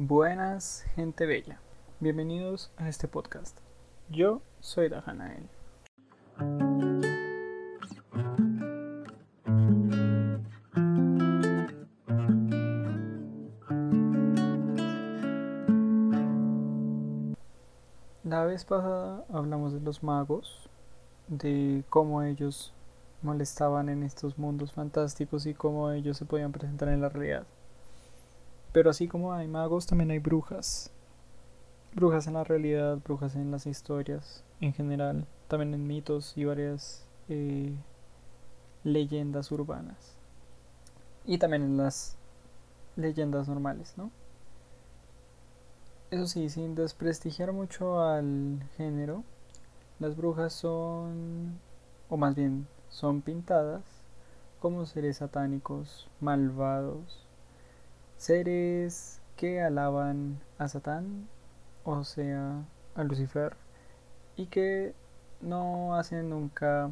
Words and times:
Buenas, 0.00 0.84
gente 0.94 1.26
bella. 1.26 1.58
Bienvenidos 1.98 2.70
a 2.76 2.88
este 2.88 3.08
podcast. 3.08 3.58
Yo 4.08 4.42
soy 4.60 4.88
Dajanael. 4.88 5.48
La 18.22 18.44
vez 18.44 18.64
pasada 18.64 19.24
hablamos 19.32 19.72
de 19.72 19.80
los 19.80 20.04
magos, 20.04 20.70
de 21.26 21.82
cómo 21.90 22.22
ellos 22.22 22.72
molestaban 23.22 23.88
en 23.88 24.04
estos 24.04 24.38
mundos 24.38 24.72
fantásticos 24.72 25.44
y 25.46 25.54
cómo 25.54 25.90
ellos 25.90 26.16
se 26.16 26.24
podían 26.24 26.52
presentar 26.52 26.88
en 26.90 27.00
la 27.00 27.08
realidad. 27.08 27.48
Pero 28.78 28.90
así 28.90 29.08
como 29.08 29.32
hay 29.32 29.48
magos, 29.48 29.86
también 29.86 30.12
hay 30.12 30.20
brujas. 30.20 30.92
Brujas 31.96 32.28
en 32.28 32.34
la 32.34 32.44
realidad, 32.44 32.98
brujas 32.98 33.34
en 33.34 33.50
las 33.50 33.66
historias 33.66 34.44
en 34.60 34.72
general, 34.72 35.26
también 35.48 35.74
en 35.74 35.84
mitos 35.84 36.34
y 36.36 36.44
varias 36.44 37.04
eh, 37.28 37.74
leyendas 38.84 39.50
urbanas. 39.50 40.16
Y 41.24 41.38
también 41.38 41.64
en 41.64 41.76
las 41.76 42.16
leyendas 42.94 43.48
normales, 43.48 43.94
¿no? 43.96 44.12
Eso 46.12 46.28
sí, 46.28 46.48
sin 46.48 46.76
desprestigiar 46.76 47.50
mucho 47.50 48.00
al 48.00 48.62
género, 48.76 49.24
las 49.98 50.16
brujas 50.16 50.52
son, 50.52 51.58
o 52.08 52.16
más 52.16 52.36
bien, 52.36 52.68
son 52.90 53.22
pintadas 53.22 53.82
como 54.60 54.86
seres 54.86 55.16
satánicos, 55.16 56.08
malvados, 56.20 57.26
seres 58.18 59.22
que 59.36 59.62
alaban 59.62 60.40
a 60.58 60.68
Satán, 60.68 61.28
o 61.84 62.04
sea, 62.04 62.64
a 62.94 63.04
Lucifer, 63.04 63.56
y 64.36 64.46
que 64.46 64.92
no 65.40 65.94
hacen 65.94 66.30
nunca 66.30 66.90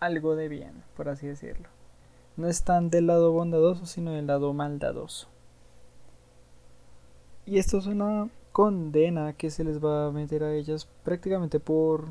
algo 0.00 0.36
de 0.36 0.48
bien, 0.48 0.82
por 0.96 1.08
así 1.08 1.26
decirlo. 1.26 1.68
No 2.36 2.48
están 2.48 2.90
del 2.90 3.06
lado 3.06 3.32
bondadoso, 3.32 3.86
sino 3.86 4.12
del 4.12 4.26
lado 4.26 4.52
maldadoso. 4.52 5.28
Y 7.46 7.58
esto 7.58 7.78
es 7.78 7.86
una 7.86 8.28
condena 8.52 9.32
que 9.32 9.50
se 9.50 9.64
les 9.64 9.82
va 9.82 10.06
a 10.06 10.10
meter 10.10 10.42
a 10.42 10.52
ellas 10.52 10.88
prácticamente 11.04 11.60
por 11.60 12.06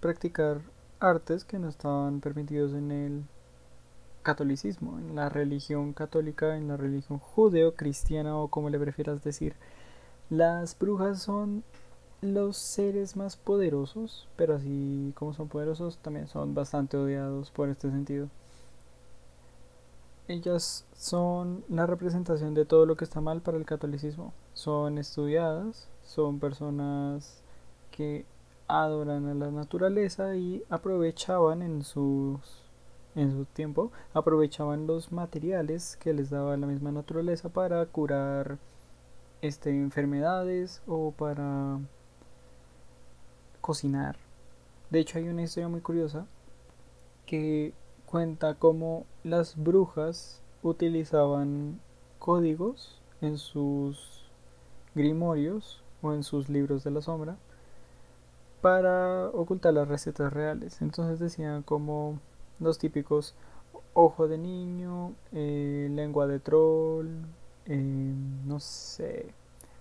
practicar 0.00 0.62
artes 0.98 1.44
que 1.44 1.58
no 1.58 1.68
estaban 1.68 2.20
permitidos 2.20 2.72
en 2.72 2.90
el 2.90 3.24
catolicismo, 4.22 4.98
en 4.98 5.14
la 5.16 5.28
religión 5.28 5.92
católica, 5.92 6.56
en 6.56 6.68
la 6.68 6.76
religión 6.76 7.18
judeo-cristiana 7.18 8.36
o 8.36 8.48
como 8.48 8.70
le 8.70 8.78
prefieras 8.78 9.22
decir. 9.24 9.54
Las 10.28 10.78
brujas 10.78 11.22
son 11.22 11.64
los 12.20 12.56
seres 12.56 13.16
más 13.16 13.36
poderosos, 13.36 14.28
pero 14.36 14.54
así 14.54 15.12
como 15.16 15.32
son 15.32 15.48
poderosos, 15.48 15.98
también 15.98 16.28
son 16.28 16.54
bastante 16.54 16.96
odiados 16.96 17.50
por 17.50 17.68
este 17.68 17.90
sentido. 17.90 18.28
Ellas 20.28 20.86
son 20.94 21.64
la 21.68 21.86
representación 21.86 22.54
de 22.54 22.64
todo 22.64 22.86
lo 22.86 22.96
que 22.96 23.04
está 23.04 23.20
mal 23.20 23.40
para 23.40 23.56
el 23.56 23.64
catolicismo. 23.64 24.32
Son 24.54 24.98
estudiadas, 24.98 25.88
son 26.04 26.38
personas 26.38 27.42
que 27.90 28.24
adoran 28.68 29.26
a 29.26 29.34
la 29.34 29.50
naturaleza 29.50 30.36
y 30.36 30.62
aprovechaban 30.70 31.62
en 31.62 31.82
sus 31.82 32.38
en 33.14 33.32
su 33.32 33.44
tiempo 33.44 33.90
aprovechaban 34.14 34.86
los 34.86 35.12
materiales 35.12 35.96
que 35.96 36.12
les 36.12 36.30
daba 36.30 36.56
la 36.56 36.66
misma 36.66 36.92
naturaleza 36.92 37.48
para 37.48 37.84
curar 37.86 38.58
este, 39.42 39.70
enfermedades 39.70 40.82
o 40.86 41.12
para 41.12 41.80
cocinar. 43.60 44.16
De 44.90 45.00
hecho 45.00 45.18
hay 45.18 45.28
una 45.28 45.42
historia 45.42 45.68
muy 45.68 45.80
curiosa 45.80 46.26
que 47.26 47.72
cuenta 48.06 48.54
cómo 48.54 49.06
las 49.22 49.56
brujas 49.56 50.42
utilizaban 50.62 51.80
códigos 52.18 53.00
en 53.20 53.38
sus 53.38 54.28
grimorios 54.94 55.82
o 56.02 56.12
en 56.12 56.22
sus 56.22 56.48
libros 56.48 56.84
de 56.84 56.90
la 56.90 57.02
sombra 57.02 57.36
para 58.60 59.28
ocultar 59.28 59.74
las 59.74 59.88
recetas 59.88 60.32
reales. 60.32 60.82
Entonces 60.82 61.18
decían 61.18 61.62
como 61.62 62.18
los 62.60 62.78
típicos 62.78 63.34
ojo 63.94 64.28
de 64.28 64.38
niño, 64.38 65.14
eh, 65.32 65.88
lengua 65.90 66.26
de 66.26 66.40
troll, 66.40 67.08
eh, 67.66 68.14
no 68.46 68.60
sé, 68.60 69.26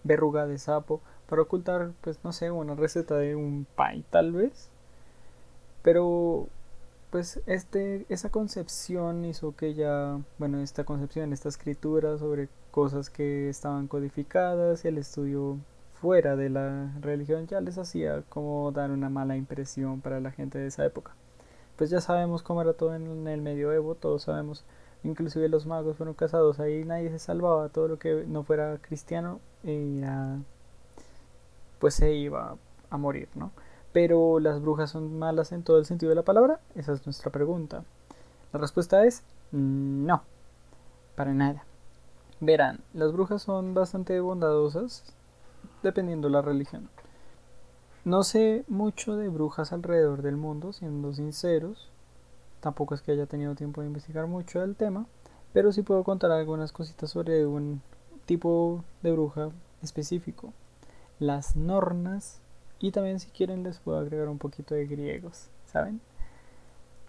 verruga 0.03 0.47
de 0.47 0.57
sapo, 0.57 1.01
para 1.27 1.41
ocultar, 1.43 1.91
pues 2.01 2.19
no 2.23 2.33
sé, 2.33 2.51
una 2.51 2.75
receta 2.75 3.15
de 3.17 3.35
un 3.35 3.67
pie 3.75 4.03
tal 4.09 4.31
vez. 4.33 4.69
Pero 5.83 6.47
pues 7.11 7.41
este 7.47 8.05
esa 8.09 8.29
concepción 8.29 9.25
hizo 9.25 9.55
que 9.55 9.73
ya 9.73 10.19
bueno 10.37 10.59
esta 10.59 10.83
concepción 10.83 11.33
esta 11.33 11.49
escritura 11.49 12.17
sobre 12.19 12.49
cosas 12.71 13.09
que 13.09 13.49
estaban 13.49 13.87
codificadas 13.87 14.85
y 14.85 14.89
el 14.89 14.97
estudio 14.99 15.57
fuera 16.01 16.35
de 16.35 16.49
la 16.49 16.93
religión 17.01 17.47
ya 17.47 17.61
les 17.61 17.77
hacía 17.79 18.23
como 18.29 18.71
dar 18.71 18.91
una 18.91 19.09
mala 19.09 19.37
impresión 19.37 20.01
para 20.01 20.19
la 20.19 20.31
gente 20.31 20.59
de 20.59 20.67
esa 20.67 20.85
época 20.85 21.15
pues 21.79 21.89
ya 21.89 22.01
sabemos 22.01 22.43
cómo 22.43 22.61
era 22.61 22.73
todo 22.73 22.93
en 22.93 23.25
el 23.25 23.41
medioevo, 23.41 23.95
todos 23.95 24.23
sabemos, 24.23 24.65
inclusive 25.05 25.47
los 25.47 25.65
magos 25.65 25.95
fueron 25.95 26.13
casados, 26.13 26.59
ahí 26.59 26.83
nadie 26.83 27.09
se 27.09 27.19
salvaba, 27.19 27.69
todo 27.69 27.87
lo 27.87 27.97
que 27.97 28.25
no 28.27 28.43
fuera 28.43 28.79
cristiano 28.81 29.39
era, 29.63 30.39
pues 31.79 31.93
se 31.93 32.13
iba 32.13 32.57
a 32.89 32.97
morir, 32.97 33.29
¿no? 33.33 33.53
Pero 33.93 34.41
las 34.41 34.61
brujas 34.61 34.89
son 34.89 35.17
malas 35.17 35.53
en 35.53 35.63
todo 35.63 35.77
el 35.77 35.85
sentido 35.85 36.09
de 36.09 36.17
la 36.17 36.23
palabra, 36.23 36.59
esa 36.75 36.91
es 36.91 37.05
nuestra 37.05 37.31
pregunta. 37.31 37.85
La 38.51 38.59
respuesta 38.59 39.05
es 39.05 39.23
no, 39.53 40.23
para 41.15 41.33
nada. 41.33 41.63
Verán, 42.41 42.81
las 42.93 43.13
brujas 43.13 43.41
son 43.41 43.73
bastante 43.73 44.19
bondadosas 44.19 45.05
dependiendo 45.81 46.27
la 46.27 46.41
religión. 46.41 46.89
No 48.09 48.23
sé 48.23 48.65
mucho 48.67 49.17
de 49.17 49.29
brujas 49.29 49.71
alrededor 49.71 50.23
del 50.23 50.35
mundo, 50.35 50.73
siendo 50.73 51.13
sinceros. 51.13 51.91
Tampoco 52.59 52.95
es 52.95 53.03
que 53.03 53.11
haya 53.11 53.27
tenido 53.27 53.53
tiempo 53.53 53.81
de 53.81 53.87
investigar 53.87 54.25
mucho 54.25 54.61
del 54.61 54.75
tema, 54.75 55.05
pero 55.53 55.71
sí 55.71 55.83
puedo 55.83 56.03
contar 56.03 56.31
algunas 56.31 56.71
cositas 56.71 57.11
sobre 57.11 57.45
un 57.45 57.83
tipo 58.25 58.83
de 59.03 59.11
bruja 59.11 59.51
específico. 59.83 60.53
Las 61.19 61.55
nornas 61.55 62.41
y 62.79 62.89
también 62.89 63.19
si 63.19 63.29
quieren 63.29 63.61
les 63.61 63.77
puedo 63.77 63.99
agregar 63.99 64.27
un 64.27 64.39
poquito 64.39 64.73
de 64.73 64.87
griegos, 64.87 65.51
¿saben? 65.67 66.01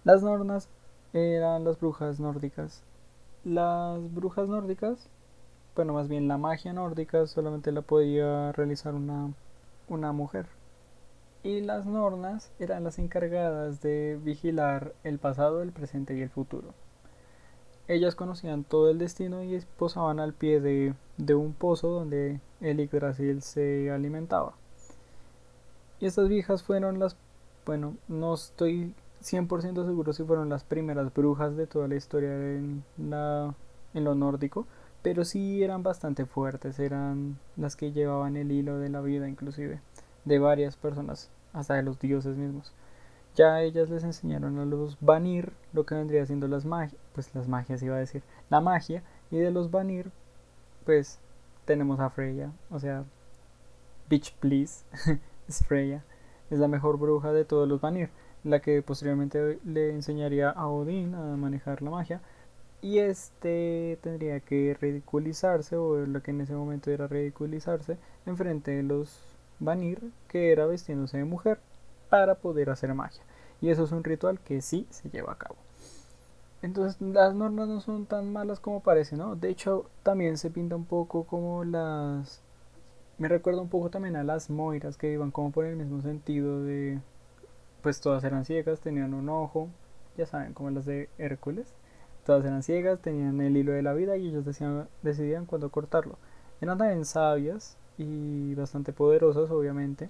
Las 0.03 0.21
nornas 0.21 0.69
eran 1.13 1.63
las 1.63 1.79
brujas 1.79 2.19
nórdicas. 2.19 2.83
Las 3.43 4.13
brujas 4.13 4.47
nórdicas, 4.47 5.09
bueno, 5.75 5.93
más 5.93 6.07
bien 6.07 6.27
la 6.27 6.37
magia 6.37 6.73
nórdica 6.73 7.25
solamente 7.25 7.71
la 7.71 7.81
podía 7.81 8.51
realizar 8.51 8.93
una, 8.93 9.33
una 9.89 10.11
mujer 10.11 10.60
y 11.43 11.61
las 11.61 11.85
nornas 11.85 12.51
eran 12.59 12.83
las 12.83 12.99
encargadas 12.99 13.81
de 13.81 14.19
vigilar 14.23 14.93
el 15.03 15.17
pasado, 15.17 15.61
el 15.61 15.71
presente 15.71 16.15
y 16.15 16.21
el 16.21 16.29
futuro. 16.29 16.73
Ellas 17.87 18.15
conocían 18.15 18.63
todo 18.63 18.89
el 18.89 18.99
destino 18.99 19.43
y 19.43 19.59
posaban 19.77 20.19
al 20.19 20.33
pie 20.33 20.61
de, 20.61 20.93
un 21.35 21.53
pozo 21.53 21.89
donde 21.89 22.39
el 22.61 22.77
Yggdrasil 22.77 23.41
se 23.41 23.91
alimentaba. 23.91 24.53
Y 25.99 26.05
estas 26.05 26.29
viejas 26.29 26.63
fueron 26.63 26.99
las, 26.99 27.17
bueno, 27.65 27.95
no 28.07 28.33
estoy 28.33 28.93
100% 29.21 29.85
seguro 29.85 30.13
si 30.13 30.23
fueron 30.23 30.49
las 30.49 30.63
primeras 30.63 31.13
brujas 31.13 31.55
de 31.55 31.67
toda 31.67 31.87
la 31.87 31.95
historia 31.95 32.33
en, 32.33 32.83
la, 32.97 33.53
en 33.93 34.03
lo 34.03 34.15
nórdico, 34.15 34.67
pero 35.01 35.25
sí 35.25 35.63
eran 35.63 35.83
bastante 35.83 36.25
fuertes, 36.25 36.79
eran 36.79 37.39
las 37.57 37.75
que 37.75 37.91
llevaban 37.91 38.37
el 38.37 38.51
hilo 38.51 38.77
de 38.77 38.89
la 38.89 39.01
vida 39.01 39.27
inclusive 39.27 39.81
de 40.25 40.39
varias 40.39 40.75
personas, 40.75 41.29
hasta 41.53 41.75
de 41.75 41.83
los 41.83 41.99
dioses 41.99 42.37
mismos. 42.37 42.73
Ya 43.35 43.61
ellas 43.61 43.89
les 43.89 44.03
enseñaron 44.03 44.59
a 44.59 44.65
los 44.65 44.97
Vanir 44.99 45.53
lo 45.71 45.85
que 45.85 45.95
vendría 45.95 46.25
siendo 46.25 46.47
las 46.47 46.65
magias, 46.65 46.99
pues 47.13 47.33
las 47.33 47.47
magias 47.47 47.81
iba 47.81 47.95
a 47.95 47.99
decir, 47.99 48.23
la 48.49 48.59
magia, 48.59 49.03
y 49.29 49.37
de 49.37 49.51
los 49.51 49.71
Vanir, 49.71 50.11
pues 50.85 51.19
tenemos 51.65 51.99
a 51.99 52.09
Freya, 52.09 52.51
o 52.69 52.79
sea, 52.79 53.05
Bitch 54.09 54.35
Please, 54.35 54.83
es 55.47 55.65
Freya, 55.65 56.03
es 56.49 56.59
la 56.59 56.67
mejor 56.67 56.97
bruja 56.97 57.31
de 57.31 57.45
todos 57.45 57.69
los 57.69 57.79
Vanir, 57.79 58.09
la 58.43 58.59
que 58.59 58.81
posteriormente 58.81 59.59
le 59.63 59.91
enseñaría 59.91 60.49
a 60.49 60.67
Odín 60.67 61.15
a 61.15 61.37
manejar 61.37 61.81
la 61.81 61.91
magia, 61.91 62.21
y 62.81 62.97
este 62.97 63.99
tendría 64.01 64.39
que 64.41 64.75
ridiculizarse, 64.79 65.77
o 65.77 66.05
lo 66.05 66.21
que 66.21 66.31
en 66.31 66.41
ese 66.41 66.53
momento 66.53 66.91
era 66.91 67.07
ridiculizarse, 67.07 67.97
enfrente 68.25 68.71
de 68.71 68.83
los 68.83 69.37
Vanir, 69.61 70.11
que 70.27 70.51
era 70.51 70.65
vestiéndose 70.65 71.17
de 71.17 71.23
mujer 71.23 71.59
para 72.09 72.35
poder 72.35 72.69
hacer 72.69 72.93
magia. 72.93 73.23
Y 73.61 73.69
eso 73.69 73.83
es 73.83 73.91
un 73.91 74.03
ritual 74.03 74.39
que 74.39 74.61
sí 74.61 74.87
se 74.89 75.09
lleva 75.09 75.31
a 75.31 75.37
cabo. 75.37 75.55
Entonces 76.61 76.99
las 77.01 77.33
normas 77.33 77.67
no 77.67 77.79
son 77.79 78.05
tan 78.05 78.33
malas 78.33 78.59
como 78.59 78.81
parece, 78.81 79.15
¿no? 79.15 79.35
De 79.35 79.49
hecho, 79.49 79.89
también 80.03 80.37
se 80.37 80.49
pinta 80.49 80.75
un 80.75 80.85
poco 80.85 81.23
como 81.25 81.63
las... 81.63 82.41
Me 83.17 83.27
recuerda 83.27 83.61
un 83.61 83.69
poco 83.69 83.89
también 83.91 84.15
a 84.15 84.23
las 84.23 84.49
moiras 84.49 84.97
que 84.97 85.11
iban 85.11 85.31
como 85.31 85.51
por 85.51 85.65
el 85.65 85.75
mismo 85.75 86.01
sentido 86.01 86.63
de... 86.63 86.99
Pues 87.83 88.01
todas 88.01 88.23
eran 88.23 88.45
ciegas, 88.45 88.79
tenían 88.79 89.13
un 89.13 89.29
ojo, 89.29 89.69
ya 90.17 90.25
saben, 90.25 90.53
como 90.53 90.69
las 90.69 90.85
de 90.85 91.09
Hércules. 91.17 91.73
Todas 92.25 92.45
eran 92.45 92.61
ciegas, 92.61 92.99
tenían 92.99 93.41
el 93.41 93.57
hilo 93.57 93.71
de 93.71 93.81
la 93.81 93.93
vida 93.93 94.17
y 94.17 94.27
ellos 94.27 94.45
decían, 94.45 94.87
decidían 95.01 95.45
cuándo 95.45 95.71
cortarlo. 95.71 96.17
Eran 96.61 96.77
también 96.77 97.05
sabias 97.05 97.77
y 97.97 98.55
bastante 98.55 98.93
poderosas, 98.93 99.49
obviamente. 99.51 100.09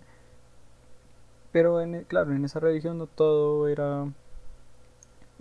Pero 1.51 1.81
en, 1.81 2.04
claro, 2.06 2.33
en 2.33 2.45
esa 2.45 2.60
religión 2.60 2.98
no 2.98 3.07
todo 3.07 3.68
era 3.68 4.07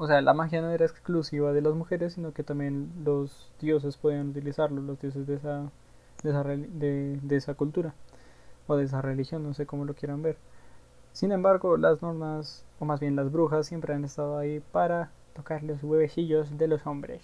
o 0.01 0.07
sea, 0.07 0.23
la 0.23 0.33
magia 0.33 0.63
no 0.63 0.71
era 0.71 0.87
exclusiva 0.87 1.53
de 1.53 1.61
las 1.61 1.75
mujeres, 1.75 2.15
sino 2.15 2.33
que 2.33 2.43
también 2.43 2.91
los 3.05 3.53
dioses 3.61 3.99
podían 3.99 4.31
utilizarlo, 4.31 4.81
los 4.81 4.99
dioses 4.99 5.27
de 5.27 5.35
esa, 5.35 5.71
de 6.23 6.31
esa, 6.31 6.43
de, 6.43 7.37
esa 7.37 7.53
cultura 7.53 7.93
o 8.67 8.77
de 8.77 8.85
esa 8.85 9.03
religión, 9.03 9.43
no 9.43 9.53
sé 9.53 9.67
cómo 9.67 9.85
lo 9.85 9.93
quieran 9.93 10.23
ver. 10.23 10.39
Sin 11.13 11.33
embargo, 11.33 11.77
las 11.77 12.01
normas, 12.01 12.65
o 12.79 12.87
más 12.87 12.99
bien 12.99 13.15
las 13.15 13.31
brujas, 13.31 13.67
siempre 13.67 13.93
han 13.93 14.07
estado 14.07 14.39
ahí 14.39 14.61
para 14.73 15.11
tocar 15.35 15.63
los 15.63 15.83
huevecillos 15.85 16.57
de 16.57 16.69
los 16.69 16.87
hombres. 16.87 17.21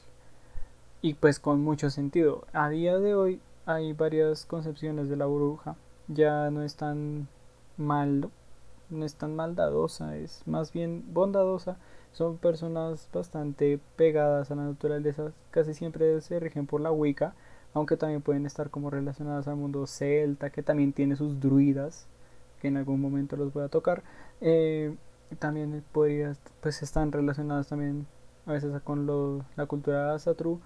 Y 1.00 1.14
pues 1.14 1.40
con 1.40 1.62
mucho 1.62 1.88
sentido. 1.88 2.44
A 2.52 2.68
día 2.68 2.98
de 2.98 3.14
hoy 3.14 3.40
hay 3.66 3.92
varias 3.92 4.46
concepciones 4.46 5.08
de 5.08 5.16
la 5.16 5.26
bruja. 5.26 5.76
Ya 6.08 6.50
no 6.50 6.62
es 6.62 6.76
tan 6.76 7.28
mal, 7.76 8.30
no 8.90 9.04
es 9.04 9.16
tan 9.16 9.36
maldadosa, 9.36 10.16
es 10.16 10.42
más 10.46 10.72
bien 10.72 11.04
bondadosa 11.12 11.76
son 12.16 12.38
personas 12.38 13.10
bastante 13.12 13.78
pegadas 13.96 14.50
a 14.50 14.54
la 14.54 14.64
naturaleza, 14.64 15.32
casi 15.50 15.74
siempre 15.74 16.18
se 16.22 16.40
rigen 16.40 16.66
por 16.66 16.80
la 16.80 16.90
Wicca, 16.90 17.34
aunque 17.74 17.98
también 17.98 18.22
pueden 18.22 18.46
estar 18.46 18.70
como 18.70 18.88
relacionadas 18.88 19.48
al 19.48 19.56
mundo 19.56 19.86
celta, 19.86 20.48
que 20.48 20.62
también 20.62 20.94
tiene 20.94 21.16
sus 21.16 21.40
druidas, 21.40 22.06
que 22.62 22.68
en 22.68 22.78
algún 22.78 23.02
momento 23.02 23.36
los 23.36 23.52
voy 23.52 23.64
a 23.64 23.68
tocar. 23.68 24.02
Eh, 24.40 24.94
también 25.38 25.84
podría, 25.92 26.34
pues 26.62 26.82
están 26.82 27.12
relacionadas 27.12 27.68
también 27.68 28.06
a 28.46 28.52
veces 28.52 28.80
con 28.80 29.44
la 29.54 29.66
cultura 29.66 30.18
Satru, 30.18 30.60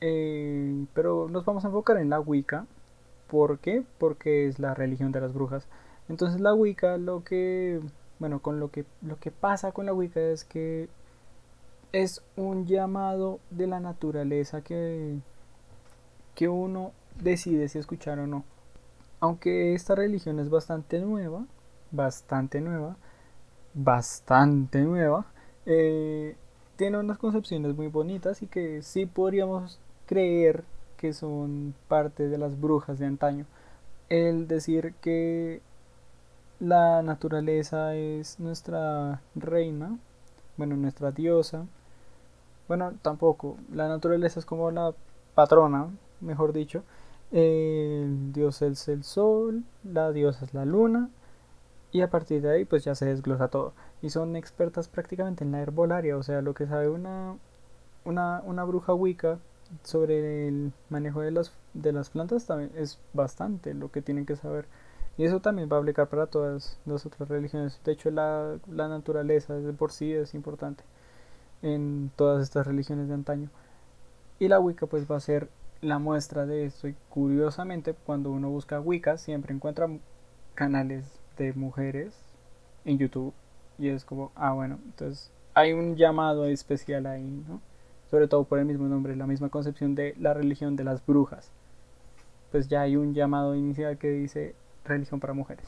eh, 0.00 0.86
pero 0.94 1.28
nos 1.28 1.44
vamos 1.44 1.64
a 1.64 1.68
enfocar 1.68 1.98
en 1.98 2.10
la 2.10 2.20
Wicca. 2.20 2.66
¿Por 3.28 3.58
qué? 3.58 3.82
Porque 3.98 4.46
es 4.46 4.58
la 4.58 4.74
religión 4.74 5.12
de 5.12 5.20
las 5.20 5.32
brujas. 5.32 5.66
Entonces 6.08 6.40
la 6.40 6.54
Wicca 6.54 6.96
lo 6.98 7.24
que 7.24 7.80
bueno, 8.18 8.40
con 8.40 8.60
lo 8.60 8.70
que, 8.70 8.84
lo 9.02 9.18
que 9.18 9.30
pasa 9.30 9.72
con 9.72 9.86
la 9.86 9.92
Wicca 9.92 10.20
es 10.20 10.44
que 10.44 10.88
es 11.92 12.22
un 12.36 12.66
llamado 12.66 13.40
de 13.50 13.66
la 13.66 13.80
naturaleza 13.80 14.62
que, 14.62 15.18
que 16.34 16.48
uno 16.48 16.92
decide 17.20 17.68
si 17.68 17.78
escuchar 17.78 18.18
o 18.18 18.26
no. 18.26 18.44
Aunque 19.20 19.74
esta 19.74 19.94
religión 19.94 20.38
es 20.40 20.50
bastante 20.50 21.00
nueva, 21.00 21.44
bastante 21.90 22.60
nueva, 22.60 22.96
bastante 23.74 24.82
nueva, 24.82 25.26
eh, 25.66 26.36
tiene 26.76 26.98
unas 26.98 27.18
concepciones 27.18 27.76
muy 27.76 27.88
bonitas 27.88 28.42
y 28.42 28.46
que 28.46 28.82
sí 28.82 29.06
podríamos 29.06 29.78
creer 30.06 30.64
que 30.96 31.12
son 31.12 31.74
parte 31.88 32.28
de 32.28 32.38
las 32.38 32.60
brujas 32.60 32.98
de 32.98 33.06
antaño. 33.06 33.46
El 34.08 34.48
decir 34.48 34.94
que 35.00 35.60
la 36.60 37.02
naturaleza 37.02 37.94
es 37.94 38.38
nuestra 38.40 39.20
reina, 39.34 39.98
bueno, 40.56 40.76
nuestra 40.76 41.10
diosa. 41.10 41.66
Bueno, 42.68 42.94
tampoco. 43.02 43.56
La 43.72 43.88
naturaleza 43.88 44.40
es 44.40 44.46
como 44.46 44.70
la 44.70 44.94
patrona, 45.34 45.88
mejor 46.20 46.52
dicho. 46.52 46.82
El 47.32 48.32
dios 48.32 48.62
es 48.62 48.88
el 48.88 49.04
sol, 49.04 49.64
la 49.82 50.12
diosa 50.12 50.44
es 50.44 50.54
la 50.54 50.64
luna. 50.64 51.10
Y 51.94 52.02
a 52.02 52.10
partir 52.10 52.42
de 52.42 52.50
ahí, 52.50 52.64
pues 52.64 52.82
ya 52.82 52.96
se 52.96 53.06
desglosa 53.06 53.46
todo. 53.46 53.72
Y 54.02 54.10
son 54.10 54.34
expertas 54.34 54.88
prácticamente 54.88 55.44
en 55.44 55.52
la 55.52 55.60
herbolaria, 55.62 56.16
o 56.16 56.24
sea, 56.24 56.42
lo 56.42 56.52
que 56.52 56.66
sabe 56.66 56.88
una, 56.88 57.36
una, 58.04 58.42
una 58.44 58.64
bruja 58.64 58.92
wicca 58.94 59.38
sobre 59.84 60.48
el 60.48 60.72
manejo 60.90 61.20
de 61.20 61.30
las, 61.30 61.52
de 61.72 61.92
las 61.92 62.10
plantas 62.10 62.46
también 62.46 62.72
es 62.74 62.98
bastante 63.12 63.74
lo 63.74 63.92
que 63.92 64.02
tienen 64.02 64.26
que 64.26 64.34
saber. 64.34 64.66
Y 65.16 65.24
eso 65.24 65.38
también 65.38 65.68
va 65.70 65.76
a 65.76 65.80
aplicar 65.80 66.08
para 66.08 66.26
todas 66.26 66.80
las 66.84 67.06
otras 67.06 67.28
religiones. 67.28 67.80
De 67.84 67.92
hecho, 67.92 68.10
la, 68.10 68.58
la 68.68 68.88
naturaleza 68.88 69.54
de 69.54 69.72
por 69.72 69.92
sí 69.92 70.12
es 70.12 70.34
importante 70.34 70.82
en 71.62 72.10
todas 72.16 72.42
estas 72.42 72.66
religiones 72.66 73.06
de 73.06 73.14
antaño. 73.14 73.50
Y 74.40 74.48
la 74.48 74.58
Wicca 74.58 74.86
pues 74.86 75.08
va 75.08 75.16
a 75.16 75.20
ser 75.20 75.48
la 75.80 76.00
muestra 76.00 76.44
de 76.44 76.64
esto. 76.66 76.88
Y 76.88 76.96
curiosamente, 77.08 77.94
cuando 77.94 78.32
uno 78.32 78.50
busca 78.50 78.80
Wicca, 78.80 79.16
siempre 79.16 79.54
encuentra 79.54 79.88
canales 80.56 81.23
de 81.36 81.52
mujeres 81.52 82.14
en 82.84 82.98
YouTube. 82.98 83.32
Y 83.78 83.88
es 83.88 84.04
como, 84.04 84.30
ah, 84.34 84.52
bueno, 84.52 84.78
entonces 84.84 85.30
hay 85.54 85.72
un 85.72 85.96
llamado 85.96 86.46
especial 86.46 87.06
ahí, 87.06 87.44
¿no? 87.48 87.60
Sobre 88.10 88.28
todo 88.28 88.44
por 88.44 88.58
el 88.58 88.66
mismo 88.66 88.86
nombre, 88.86 89.16
la 89.16 89.26
misma 89.26 89.48
concepción 89.48 89.94
de 89.94 90.14
la 90.18 90.34
religión 90.34 90.76
de 90.76 90.84
las 90.84 91.04
brujas. 91.04 91.50
Pues 92.52 92.68
ya 92.68 92.82
hay 92.82 92.96
un 92.96 93.14
llamado 93.14 93.54
inicial 93.54 93.98
que 93.98 94.10
dice 94.10 94.54
religión 94.84 95.20
para 95.20 95.32
mujeres. 95.32 95.66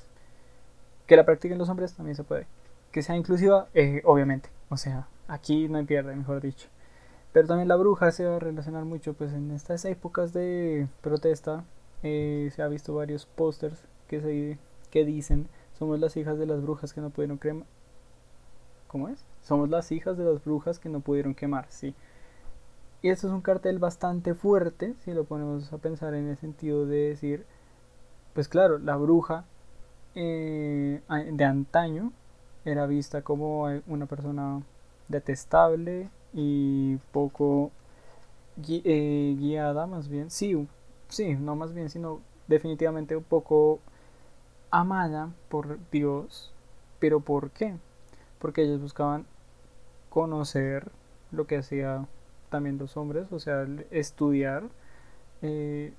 Que 1.06 1.16
la 1.16 1.24
practiquen 1.24 1.58
los 1.58 1.68
hombres 1.68 1.94
también 1.94 2.16
se 2.16 2.24
puede. 2.24 2.46
Que 2.92 3.02
sea 3.02 3.16
inclusiva, 3.16 3.68
eh, 3.74 4.02
obviamente. 4.04 4.50
O 4.68 4.76
sea, 4.76 5.08
aquí 5.28 5.68
no 5.68 5.78
hay 5.78 5.84
pierde, 5.84 6.14
mejor 6.14 6.40
dicho. 6.40 6.68
Pero 7.32 7.48
también 7.48 7.68
la 7.68 7.76
bruja 7.76 8.10
se 8.12 8.24
va 8.24 8.36
a 8.36 8.40
relacionar 8.40 8.84
mucho, 8.84 9.14
pues 9.14 9.32
en 9.32 9.50
estas 9.50 9.84
épocas 9.84 10.32
de 10.32 10.88
protesta 11.02 11.64
eh, 12.02 12.50
se 12.54 12.62
ha 12.62 12.68
visto 12.68 12.94
varios 12.94 13.26
pósters 13.26 13.84
que, 14.08 14.58
que 14.90 15.04
dicen, 15.04 15.48
somos 15.78 16.00
las 16.00 16.16
hijas 16.16 16.38
de 16.38 16.46
las 16.46 16.62
brujas 16.62 16.92
que 16.92 17.00
no 17.00 17.10
pudieron 17.10 17.38
quemar. 17.38 17.66
¿Cómo 18.88 19.08
es? 19.08 19.24
Somos 19.42 19.68
las 19.68 19.92
hijas 19.92 20.16
de 20.16 20.24
las 20.24 20.44
brujas 20.44 20.78
que 20.78 20.88
no 20.88 21.00
pudieron 21.00 21.34
quemar, 21.34 21.66
sí. 21.68 21.94
Y 23.02 23.10
esto 23.10 23.26
es 23.26 23.32
un 23.32 23.42
cartel 23.42 23.78
bastante 23.78 24.34
fuerte, 24.34 24.94
si 25.04 25.12
lo 25.12 25.24
ponemos 25.24 25.72
a 25.72 25.78
pensar 25.78 26.14
en 26.14 26.28
el 26.28 26.36
sentido 26.36 26.86
de 26.86 27.08
decir, 27.08 27.44
pues 28.32 28.48
claro, 28.48 28.78
la 28.78 28.96
bruja 28.96 29.44
eh, 30.14 31.00
de 31.32 31.44
antaño 31.44 32.12
era 32.64 32.86
vista 32.86 33.22
como 33.22 33.64
una 33.86 34.06
persona 34.06 34.62
detestable 35.08 36.08
y 36.32 36.96
poco 37.12 37.70
eh, 38.66 39.36
guiada, 39.38 39.86
más 39.86 40.08
bien. 40.08 40.30
Sí, 40.30 40.66
sí, 41.08 41.34
no 41.34 41.54
más 41.54 41.74
bien, 41.74 41.90
sino 41.90 42.20
definitivamente 42.48 43.16
un 43.16 43.24
poco 43.24 43.80
amada 44.80 45.32
por 45.48 45.78
Dios. 45.90 46.52
¿Pero 46.98 47.20
por 47.20 47.50
qué? 47.50 47.76
Porque 48.38 48.62
ellos 48.62 48.80
buscaban 48.80 49.26
conocer 50.10 50.90
lo 51.32 51.46
que 51.46 51.58
hacía 51.58 52.06
también 52.50 52.78
los 52.78 52.96
hombres, 52.96 53.32
o 53.32 53.38
sea, 53.38 53.66
estudiar. 53.90 54.64
Eh, 55.42 55.92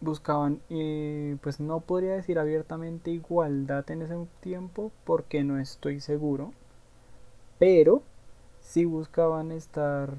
buscaban, 0.00 0.60
y 0.68 1.34
pues 1.36 1.60
no 1.60 1.80
podría 1.80 2.14
decir 2.14 2.38
abiertamente 2.38 3.10
igualdad 3.10 3.90
en 3.90 4.02
ese 4.02 4.16
tiempo 4.40 4.90
porque 5.04 5.44
no 5.44 5.58
estoy 5.58 6.00
seguro, 6.00 6.52
pero 7.58 8.02
sí 8.60 8.84
buscaban 8.84 9.52
estar 9.52 10.14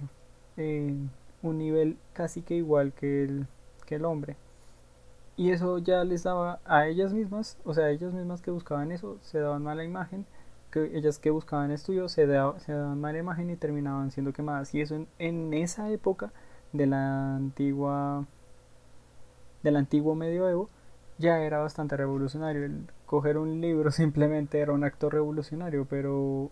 en 0.57 1.09
un 1.41 1.57
nivel 1.57 1.97
casi 2.13 2.41
que 2.41 2.55
igual 2.55 2.93
que 2.93 3.23
el, 3.23 3.47
que 3.85 3.95
el 3.95 4.05
hombre. 4.05 4.35
Y 5.41 5.49
eso 5.49 5.79
ya 5.79 6.03
les 6.03 6.21
daba 6.21 6.59
a 6.65 6.85
ellas 6.87 7.13
mismas, 7.13 7.57
o 7.65 7.73
sea, 7.73 7.89
ellas 7.89 8.13
mismas 8.13 8.43
que 8.43 8.51
buscaban 8.51 8.91
eso, 8.91 9.17
se 9.21 9.39
daban 9.39 9.63
mala 9.63 9.83
imagen, 9.83 10.27
que 10.69 10.95
ellas 10.95 11.17
que 11.17 11.31
buscaban 11.31 11.71
estudios 11.71 12.11
se, 12.11 12.27
se 12.27 12.73
daban 12.73 13.01
mala 13.01 13.17
imagen 13.17 13.49
y 13.49 13.55
terminaban 13.55 14.11
siendo 14.11 14.33
quemadas. 14.33 14.75
Y 14.75 14.81
eso 14.81 15.03
en 15.17 15.53
esa 15.55 15.89
época 15.89 16.31
de 16.73 16.85
la 16.85 17.37
antigua 17.37 18.27
del 19.63 19.77
antiguo 19.77 20.13
medioevo 20.13 20.69
ya 21.17 21.39
era 21.39 21.57
bastante 21.57 21.97
revolucionario. 21.97 22.69
Coger 23.07 23.39
un 23.39 23.61
libro 23.61 23.89
simplemente 24.03 24.59
era 24.59 24.73
un 24.73 24.83
acto 24.83 25.09
revolucionario, 25.09 25.87
pero 25.89 26.51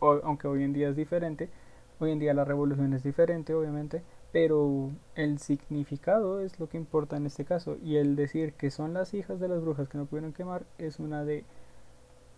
aunque 0.00 0.46
hoy 0.46 0.62
en 0.62 0.72
día 0.72 0.90
es 0.90 0.96
diferente, 0.96 1.50
hoy 1.98 2.12
en 2.12 2.20
día 2.20 2.34
la 2.34 2.44
revolución 2.44 2.92
es 2.92 3.02
diferente, 3.02 3.52
obviamente, 3.52 4.04
pero 4.32 4.90
el 5.14 5.38
significado 5.38 6.40
es 6.40 6.58
lo 6.60 6.68
que 6.68 6.76
importa 6.76 7.16
en 7.16 7.26
este 7.26 7.44
caso. 7.44 7.76
Y 7.82 7.96
el 7.96 8.16
decir 8.16 8.52
que 8.54 8.70
son 8.70 8.94
las 8.94 9.14
hijas 9.14 9.40
de 9.40 9.48
las 9.48 9.62
brujas 9.62 9.88
que 9.88 9.98
no 9.98 10.06
pudieron 10.06 10.32
quemar 10.32 10.64
es 10.78 10.98
una 10.98 11.24
de 11.24 11.44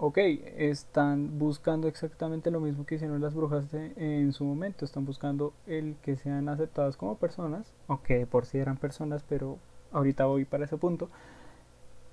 ok, 0.00 0.16
están 0.56 1.38
buscando 1.38 1.86
exactamente 1.86 2.50
lo 2.50 2.60
mismo 2.60 2.86
que 2.86 2.94
hicieron 2.94 3.20
las 3.20 3.34
brujas 3.34 3.64
en 3.74 4.32
su 4.32 4.44
momento, 4.44 4.86
están 4.86 5.04
buscando 5.04 5.52
el 5.66 5.94
que 6.02 6.16
sean 6.16 6.48
aceptadas 6.48 6.96
como 6.96 7.16
personas, 7.16 7.70
ok, 7.86 8.26
por 8.30 8.46
si 8.46 8.56
eran 8.56 8.78
personas, 8.78 9.22
pero 9.28 9.58
ahorita 9.92 10.24
voy 10.24 10.46
para 10.46 10.64
ese 10.64 10.78
punto. 10.78 11.10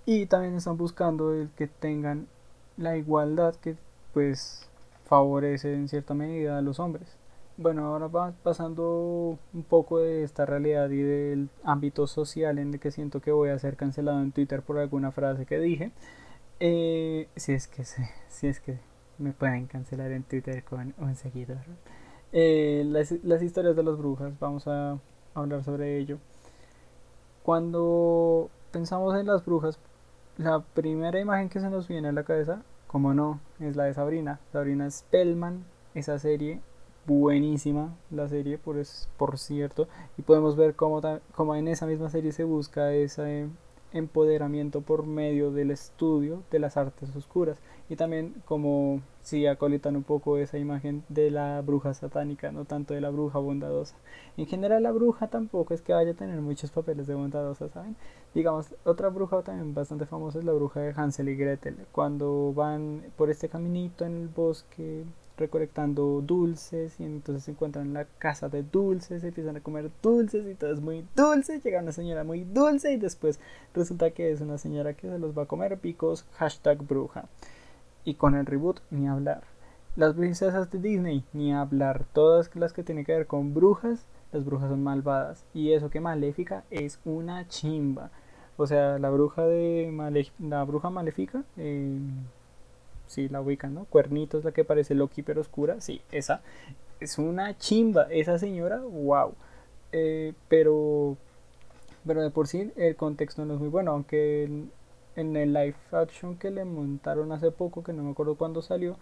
Y 0.05 0.25
también 0.25 0.55
están 0.55 0.77
buscando 0.77 1.33
el 1.33 1.49
que 1.51 1.67
tengan 1.67 2.27
la 2.75 2.97
igualdad 2.97 3.55
que 3.55 3.77
pues 4.13 4.69
favorece 5.05 5.73
en 5.73 5.87
cierta 5.87 6.13
medida 6.13 6.57
a 6.57 6.61
los 6.61 6.79
hombres. 6.79 7.15
Bueno, 7.57 7.85
ahora 7.87 8.07
va 8.07 8.33
pasando 8.43 9.39
un 9.53 9.63
poco 9.63 9.99
de 9.99 10.23
esta 10.23 10.45
realidad 10.45 10.89
y 10.89 11.01
del 11.01 11.49
ámbito 11.63 12.07
social 12.07 12.59
en 12.59 12.75
el 12.75 12.79
que 12.79 12.91
siento 12.91 13.19
que 13.19 13.31
voy 13.31 13.49
a 13.49 13.59
ser 13.59 13.75
cancelado 13.75 14.21
en 14.21 14.31
Twitter 14.31 14.61
por 14.61 14.77
alguna 14.77 15.11
frase 15.11 15.45
que 15.45 15.59
dije. 15.59 15.91
Eh, 16.59 17.27
si 17.35 17.53
es 17.53 17.67
que 17.67 17.83
si 18.29 18.47
es 18.47 18.59
que 18.59 18.79
me 19.17 19.31
pueden 19.33 19.67
cancelar 19.67 20.11
en 20.11 20.23
Twitter 20.23 20.63
con 20.63 20.93
un 20.97 21.15
seguidor. 21.15 21.57
Eh, 22.31 22.83
las, 22.85 23.11
las, 23.23 23.41
historias 23.41 23.75
de 23.75 23.83
las 23.83 23.97
brujas, 23.97 24.37
vamos 24.39 24.67
a 24.67 24.99
hablar 25.33 25.63
sobre 25.63 25.97
ello. 25.97 26.19
Cuando 27.43 28.49
pensamos 28.71 29.19
en 29.19 29.25
las 29.27 29.45
brujas, 29.45 29.79
la 30.37 30.59
primera 30.59 31.19
imagen 31.19 31.49
que 31.49 31.59
se 31.59 31.69
nos 31.69 31.87
viene 31.87 32.09
a 32.09 32.11
la 32.11 32.23
cabeza, 32.23 32.61
como 32.85 33.13
no, 33.13 33.39
es 33.59 33.75
la 33.75 33.85
de 33.85 33.93
Sabrina. 33.93 34.39
Sabrina 34.51 34.89
Spellman, 34.91 35.65
esa 35.95 36.19
serie 36.19 36.61
buenísima 37.07 37.95
la 38.11 38.27
serie 38.27 38.57
por, 38.57 38.77
es, 38.77 39.09
por 39.17 39.39
cierto 39.39 39.87
y 40.17 40.21
podemos 40.21 40.55
ver 40.55 40.75
cómo, 40.75 41.01
cómo 41.33 41.55
en 41.55 41.69
esa 41.69 41.87
misma 41.87 42.09
serie 42.09 42.33
se 42.33 42.43
busca 42.43 42.93
ese 42.93 43.47
empoderamiento 43.93 44.81
por 44.81 45.05
medio 45.05 45.51
del 45.51 45.71
estudio 45.71 46.43
de 46.51 46.59
las 46.59 46.75
artes 46.75 47.15
oscuras 47.15 47.57
y 47.89 47.95
también 47.95 48.35
como 48.45 49.01
si 49.21 49.47
acolitan 49.47 49.95
un 49.95 50.03
poco 50.03 50.37
esa 50.37 50.57
imagen 50.57 51.03
de 51.07 51.31
la 51.31 51.61
bruja 51.61 51.93
satánica, 51.93 52.51
no 52.51 52.65
tanto 52.65 52.93
de 52.93 52.99
la 52.99 53.09
bruja 53.09 53.39
bondadosa. 53.39 53.95
En 54.35 54.45
general 54.45 54.83
la 54.83 54.91
bruja 54.91 55.27
tampoco 55.27 55.73
es 55.73 55.81
que 55.81 55.93
vaya 55.93 56.11
a 56.11 56.15
tener 56.15 56.41
muchos 56.41 56.71
papeles 56.71 57.07
de 57.07 57.15
bondadosa, 57.15 57.69
¿saben? 57.69 57.95
Digamos, 58.33 58.75
otra 58.83 59.07
bruja 59.07 59.41
también 59.41 59.73
bastante 59.73 60.05
famosa 60.05 60.39
es 60.39 60.45
la 60.45 60.51
bruja 60.51 60.81
de 60.81 60.93
Hansel 60.95 61.29
y 61.29 61.37
Gretel, 61.37 61.77
cuando 61.93 62.53
van 62.53 63.03
por 63.15 63.29
este 63.29 63.47
caminito 63.47 64.05
en 64.05 64.17
el 64.17 64.27
bosque 64.27 65.05
recolectando 65.37 66.21
dulces 66.21 66.99
y 66.99 67.03
entonces 67.03 67.43
se 67.43 67.51
encuentran 67.51 67.87
en 67.87 67.93
la 67.93 68.05
casa 68.05 68.49
de 68.49 68.63
dulces, 68.63 69.23
empiezan 69.23 69.57
a 69.57 69.61
comer 69.61 69.91
dulces 70.01 70.45
y 70.47 70.55
todo 70.55 70.73
es 70.73 70.81
muy 70.81 71.05
dulce, 71.15 71.59
llega 71.59 71.81
una 71.81 71.91
señora 71.91 72.23
muy 72.23 72.43
dulce 72.43 72.91
y 72.91 72.97
después 72.97 73.39
resulta 73.73 74.11
que 74.11 74.31
es 74.31 74.41
una 74.41 74.57
señora 74.57 74.93
que 74.93 75.07
se 75.09 75.19
los 75.19 75.37
va 75.37 75.43
a 75.43 75.47
comer 75.47 75.77
picos, 75.77 76.25
hashtag 76.33 76.83
bruja. 76.83 77.25
Y 78.03 78.15
con 78.15 78.35
el 78.35 78.45
reboot 78.45 78.79
ni 78.89 79.07
hablar. 79.07 79.43
Las 79.95 80.13
princesas 80.13 80.71
de 80.71 80.79
Disney, 80.79 81.25
ni 81.33 81.53
hablar. 81.53 82.05
Todas 82.13 82.55
las 82.55 82.71
que 82.71 82.83
tienen 82.83 83.03
que 83.03 83.13
ver 83.13 83.27
con 83.27 83.53
brujas, 83.53 84.05
las 84.31 84.45
brujas 84.45 84.69
son 84.69 84.83
malvadas. 84.83 85.43
Y 85.53 85.73
eso 85.73 85.89
que 85.89 85.99
maléfica 85.99 86.63
es 86.69 86.99
una 87.03 87.47
chimba. 87.47 88.11
O 88.57 88.65
sea, 88.65 88.97
la 88.97 89.09
bruja 89.09 89.43
de 89.43 89.91
la 90.39 90.63
bruja 90.63 90.89
maléfica, 90.89 91.43
eh, 91.57 91.99
sí 93.07 93.29
la 93.29 93.41
ubican, 93.41 93.73
¿no? 93.73 93.85
Cuernitos, 93.85 94.43
la 94.43 94.51
que 94.51 94.63
parece 94.63 94.95
Loki 94.95 95.23
pero 95.23 95.41
oscura, 95.41 95.81
sí, 95.81 96.01
esa 96.11 96.41
es 96.99 97.17
una 97.17 97.57
chimba, 97.57 98.07
esa 98.11 98.37
señora, 98.39 98.79
wow. 98.79 99.33
Eh, 99.91 100.33
pero, 100.49 101.17
pero 102.05 102.21
de 102.21 102.29
por 102.29 102.47
sí 102.47 102.71
el 102.75 102.95
contexto 102.95 103.45
no 103.45 103.55
es 103.55 103.59
muy 103.59 103.69
bueno, 103.69 103.91
aunque 103.91 104.43
en, 105.15 105.35
el 105.35 105.53
live 105.53 105.75
action 105.91 106.37
que 106.37 106.51
le 106.51 106.65
montaron 106.65 107.31
hace 107.31 107.51
poco, 107.51 107.83
que 107.83 107.93
no 107.93 108.03
me 108.03 108.11
acuerdo 108.11 108.35
cuándo 108.35 108.61
salió, 108.61 108.97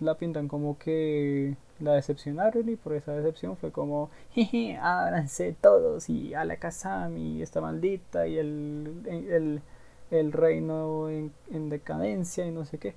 la 0.00 0.14
pintan 0.14 0.48
como 0.48 0.78
que 0.78 1.56
la 1.78 1.92
decepcionaron 1.92 2.68
y 2.68 2.76
por 2.76 2.94
esa 2.94 3.12
decepción 3.12 3.56
fue 3.56 3.70
como, 3.70 4.10
jeje, 4.32 4.76
ábranse 4.80 5.54
todos 5.60 6.08
y 6.08 6.34
a 6.34 6.44
la 6.44 6.56
Kazami, 6.56 7.42
esta 7.42 7.60
maldita 7.60 8.26
y 8.26 8.38
el, 8.38 9.02
el, 9.06 9.62
el 10.10 10.32
reino 10.32 11.10
en 11.10 11.68
decadencia 11.68 12.46
y 12.46 12.50
no 12.50 12.64
sé 12.64 12.78
qué 12.78 12.94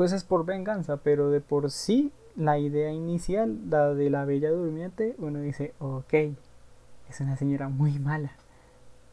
pues 0.00 0.12
es 0.12 0.24
por 0.24 0.46
venganza, 0.46 0.96
pero 0.96 1.28
de 1.28 1.42
por 1.42 1.70
sí 1.70 2.10
la 2.34 2.58
idea 2.58 2.90
inicial, 2.90 3.58
la 3.68 3.92
de 3.92 4.08
la 4.08 4.24
bella 4.24 4.50
durmiente, 4.50 5.14
uno 5.18 5.40
dice, 5.40 5.74
ok, 5.78 6.14
es 7.10 7.20
una 7.20 7.36
señora 7.36 7.68
muy 7.68 7.98
mala. 7.98 8.32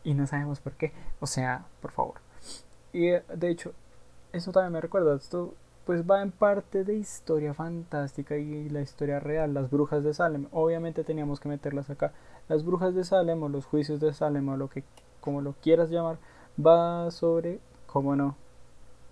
Y 0.05 0.13
no 0.13 0.27
sabemos 0.27 0.61
por 0.61 0.71
qué, 0.75 0.93
o 1.19 1.27
sea, 1.27 1.65
por 1.81 1.91
favor. 1.91 2.13
Y 2.93 3.07
eh, 3.07 3.21
de 3.35 3.49
hecho, 3.49 3.73
eso 4.31 4.53
también 4.53 4.71
me 4.71 4.79
recuerda, 4.79 5.13
esto 5.13 5.53
pues 5.85 6.09
va 6.09 6.21
en 6.21 6.31
parte 6.31 6.85
de 6.85 6.95
historia 6.95 7.53
fantástica 7.53 8.37
y 8.37 8.69
la 8.69 8.79
historia 8.79 9.19
real, 9.19 9.53
las 9.53 9.69
brujas 9.69 10.05
de 10.05 10.13
Salem, 10.13 10.47
obviamente 10.53 11.03
teníamos 11.03 11.41
que 11.41 11.49
meterlas 11.49 11.89
acá. 11.89 12.13
Las 12.47 12.63
brujas 12.63 12.95
de 12.95 13.03
Salem 13.03 13.43
o 13.43 13.49
los 13.49 13.65
juicios 13.65 13.99
de 13.99 14.13
Salem 14.13 14.47
o 14.47 14.55
lo 14.55 14.69
que 14.69 14.85
como 15.19 15.41
lo 15.41 15.51
quieras 15.61 15.89
llamar, 15.89 16.17
va 16.57 17.11
sobre, 17.11 17.59
como 17.87 18.15
no, 18.15 18.37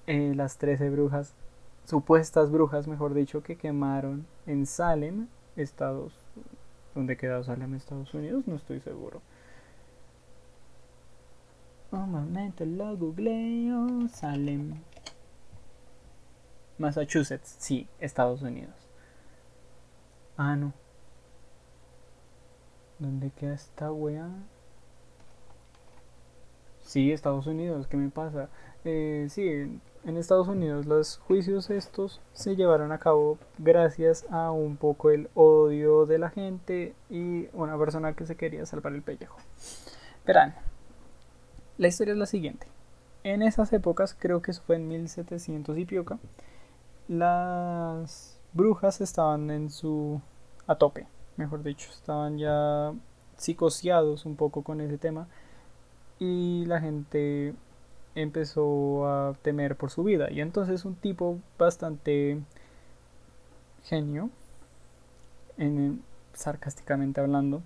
eh, 0.07 0.31
las 0.37 0.57
13 0.57 0.89
brujas 0.89 1.33
supuestas 1.85 2.51
brujas, 2.51 2.87
mejor 2.87 3.13
dicho, 3.13 3.41
que 3.43 3.57
quemaron 3.57 4.25
en 4.45 4.65
Salem, 4.65 5.27
Estados 5.55 6.13
¿Dónde 6.95 7.17
queda 7.17 7.43
Salem, 7.43 7.75
Estados 7.75 8.13
Unidos? 8.13 8.47
No 8.47 8.55
estoy 8.55 8.79
seguro. 8.79 9.21
Un 11.91 12.09
momento 12.09 12.65
lo 12.65 12.95
googleo. 12.95 14.07
Salem. 14.07 14.81
Massachusetts, 16.77 17.55
sí, 17.59 17.87
Estados 17.99 18.41
Unidos. 18.41 18.75
Ah, 20.37 20.55
no. 20.55 20.73
¿Dónde 22.99 23.29
queda 23.31 23.55
esta 23.55 23.91
wea? 23.91 24.29
Sí, 26.81 27.11
Estados 27.11 27.45
Unidos, 27.45 27.87
¿qué 27.87 27.97
me 27.97 28.09
pasa? 28.09 28.49
Eh, 28.85 29.27
sí, 29.29 29.81
en 30.05 30.17
Estados 30.17 30.47
Unidos 30.47 30.85
los 30.85 31.17
juicios 31.17 31.69
estos 31.69 32.21
se 32.33 32.55
llevaron 32.55 32.91
a 32.91 32.99
cabo 32.99 33.39
gracias 33.57 34.25
a 34.29 34.51
un 34.51 34.77
poco 34.77 35.09
el 35.09 35.29
odio 35.33 36.05
de 36.05 36.19
la 36.19 36.29
gente 36.29 36.93
y 37.09 37.47
una 37.53 37.77
persona 37.77 38.13
que 38.13 38.25
se 38.25 38.35
quería 38.35 38.65
salvar 38.65 38.93
el 38.93 39.01
pellejo. 39.01 39.37
Verán, 40.25 40.55
la 41.77 41.87
historia 41.87 42.13
es 42.13 42.19
la 42.19 42.27
siguiente. 42.27 42.67
En 43.23 43.41
esas 43.41 43.73
épocas, 43.73 44.15
creo 44.17 44.41
que 44.41 44.51
eso 44.51 44.61
fue 44.65 44.75
en 44.75 44.87
1700 44.87 45.77
y 45.77 45.85
pioca, 45.85 46.19
las 47.07 48.39
brujas 48.53 49.01
estaban 49.01 49.49
en 49.49 49.71
su 49.71 50.21
a 50.67 50.75
tope, 50.75 51.07
mejor 51.35 51.63
dicho, 51.63 51.89
estaban 51.91 52.37
ya 52.37 52.93
psicoseados 53.37 54.25
un 54.25 54.35
poco 54.35 54.63
con 54.63 54.81
ese 54.81 54.97
tema 54.99 55.27
y 56.19 56.65
la 56.67 56.79
gente 56.79 57.55
empezó 58.15 59.07
a 59.07 59.33
temer 59.41 59.75
por 59.75 59.91
su 59.91 60.03
vida. 60.03 60.31
Y 60.31 60.41
entonces 60.41 60.85
un 60.85 60.95
tipo 60.95 61.39
bastante 61.59 62.39
genio, 63.83 64.29
en, 65.57 66.01
sarcásticamente 66.33 67.21
hablando, 67.21 67.61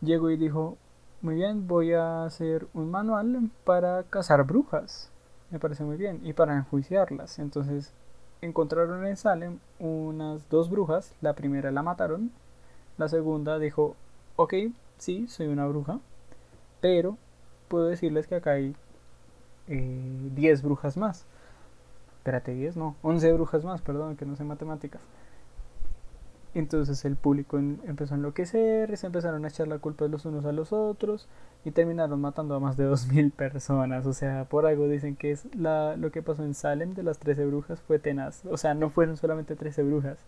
llegó 0.00 0.30
y 0.30 0.36
dijo, 0.36 0.76
muy 1.22 1.36
bien, 1.36 1.66
voy 1.66 1.94
a 1.94 2.24
hacer 2.24 2.66
un 2.74 2.90
manual 2.90 3.50
para 3.64 4.02
cazar 4.04 4.44
brujas. 4.44 5.10
Me 5.50 5.58
parece 5.58 5.84
muy 5.84 5.96
bien. 5.96 6.20
Y 6.22 6.34
para 6.34 6.56
enjuiciarlas. 6.56 7.38
Entonces 7.38 7.92
encontraron 8.42 9.06
en 9.06 9.16
Salem 9.16 9.58
unas 9.78 10.48
dos 10.50 10.68
brujas. 10.68 11.14
La 11.22 11.32
primera 11.32 11.70
la 11.70 11.82
mataron. 11.82 12.30
La 12.98 13.08
segunda 13.08 13.58
dijo, 13.58 13.96
ok, 14.36 14.54
sí, 14.98 15.26
soy 15.28 15.46
una 15.46 15.66
bruja. 15.66 15.98
Pero 16.80 17.16
puedo 17.68 17.86
decirles 17.86 18.26
que 18.26 18.34
acá 18.36 18.52
hay 18.52 18.76
10 19.66 19.68
eh, 19.68 20.62
brujas 20.62 20.96
más. 20.96 21.26
Espérate, 22.18 22.54
10, 22.54 22.76
no, 22.76 22.96
11 23.02 23.32
brujas 23.34 23.64
más, 23.64 23.82
perdón, 23.82 24.16
que 24.16 24.24
no 24.24 24.36
sé 24.36 24.44
matemáticas. 24.44 25.02
Entonces 26.54 27.04
el 27.04 27.16
público 27.16 27.58
empezó 27.58 28.14
a 28.14 28.16
enloquecer, 28.16 28.96
se 28.96 29.06
empezaron 29.06 29.44
a 29.44 29.48
echar 29.48 29.66
la 29.66 29.78
culpa 29.78 30.04
de 30.04 30.10
los 30.10 30.24
unos 30.24 30.44
a 30.44 30.52
los 30.52 30.72
otros 30.72 31.28
y 31.64 31.72
terminaron 31.72 32.20
matando 32.20 32.54
a 32.54 32.60
más 32.60 32.76
de 32.76 32.88
2.000 32.88 33.32
personas. 33.32 34.06
O 34.06 34.12
sea, 34.12 34.44
por 34.44 34.64
algo 34.64 34.86
dicen 34.86 35.16
que 35.16 35.32
es 35.32 35.52
la, 35.56 35.96
lo 35.96 36.12
que 36.12 36.22
pasó 36.22 36.44
en 36.44 36.54
Salem 36.54 36.94
de 36.94 37.02
las 37.02 37.18
13 37.18 37.46
brujas 37.46 37.80
fue 37.80 37.98
tenaz. 37.98 38.44
O 38.46 38.56
sea, 38.56 38.74
no 38.74 38.88
fueron 38.88 39.16
solamente 39.16 39.56
13 39.56 39.82
brujas, 39.82 40.18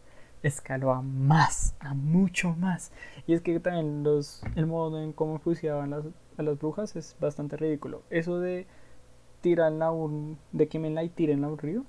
escaló 0.43 0.93
a 0.93 1.01
más, 1.01 1.77
a 1.79 1.95
mucho 1.95 2.57
más. 2.57 2.91
Y 3.29 3.35
es 3.35 3.41
que 3.41 3.61
también 3.61 4.03
los, 4.03 4.43
el 4.57 4.67
modo 4.67 5.01
en 5.01 5.13
cómo 5.13 5.39
juiciaban 5.39 5.91
las, 5.91 6.05
a 6.39 6.43
las 6.43 6.59
brujas 6.59 6.97
es 6.97 7.17
bastante 7.21 7.57
ridículo. 7.57 8.03
Eso 8.11 8.41
de 8.41 8.67
tirarla 9.41 9.91
un, 9.91 10.39
de 10.53 10.69
quemenla 10.69 11.05
y 11.05 11.09
tírenla 11.09 11.47
a 11.47 11.51
un 11.51 11.59
río, 11.59 11.85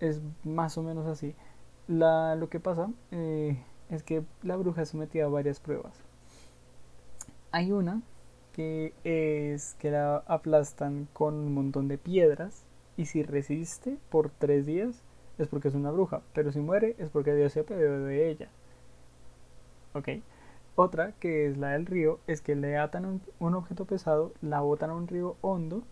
es 0.00 0.22
más 0.44 0.78
o 0.78 0.82
menos 0.82 1.06
así. 1.06 1.34
La, 1.86 2.34
lo 2.34 2.48
que 2.48 2.60
pasa 2.60 2.90
eh, 3.10 3.58
es 3.90 4.02
que 4.02 4.24
la 4.42 4.56
bruja 4.56 4.82
es 4.82 4.90
sometida 4.90 5.26
a 5.26 5.28
varias 5.28 5.60
pruebas. 5.60 6.02
Hay 7.52 7.72
una 7.72 8.02
que 8.52 8.94
es 9.04 9.74
que 9.74 9.90
la 9.90 10.18
aplastan 10.26 11.08
con 11.12 11.34
un 11.34 11.54
montón 11.54 11.88
de 11.88 11.98
piedras 11.98 12.64
y 12.96 13.06
si 13.06 13.22
resiste 13.22 13.98
por 14.10 14.30
tres 14.30 14.64
días 14.64 15.02
es 15.38 15.48
porque 15.48 15.68
es 15.68 15.74
una 15.74 15.90
bruja, 15.90 16.22
pero 16.32 16.52
si 16.52 16.60
muere 16.60 16.94
es 16.98 17.10
porque 17.10 17.34
Dios 17.34 17.52
se 17.52 17.60
apiadó 17.60 18.04
de 18.04 18.30
ella. 18.30 18.48
Ok. 19.94 20.08
Otra, 20.76 21.12
que 21.20 21.46
es 21.46 21.56
la 21.56 21.70
del 21.70 21.86
río, 21.86 22.18
es 22.26 22.40
que 22.40 22.56
le 22.56 22.76
atan 22.78 23.04
un, 23.04 23.22
un 23.38 23.54
objeto 23.54 23.84
pesado, 23.84 24.32
la 24.42 24.60
botan 24.60 24.90
a 24.90 24.94
un 24.94 25.06
río 25.06 25.36
hondo 25.40 25.84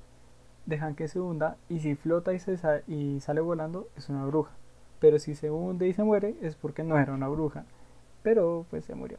dejan 0.67 0.95
que 0.95 1.09
se 1.09 1.21
hunda 1.21 1.57
y 1.69 1.81
si 1.81 1.95
flota 1.97 2.33
y, 2.33 2.39
se 2.39 2.57
y 2.87 3.21
sale 3.21 3.41
volando 3.41 3.89
es 3.97 4.09
una 4.09 4.25
bruja. 4.27 4.53
Pero 5.01 5.19
si 5.19 5.35
se 5.35 5.51
hunde 5.51 5.89
y 5.89 5.93
se 5.95 6.05
muere 6.05 6.37
es 6.43 6.57
porque 6.57 6.85
no 6.85 6.99
era 6.99 7.13
una 7.13 7.29
bruja. 7.29 7.65
pero 8.23 8.67
pues 8.71 8.85
se 8.85 8.95
murió. 8.95 9.19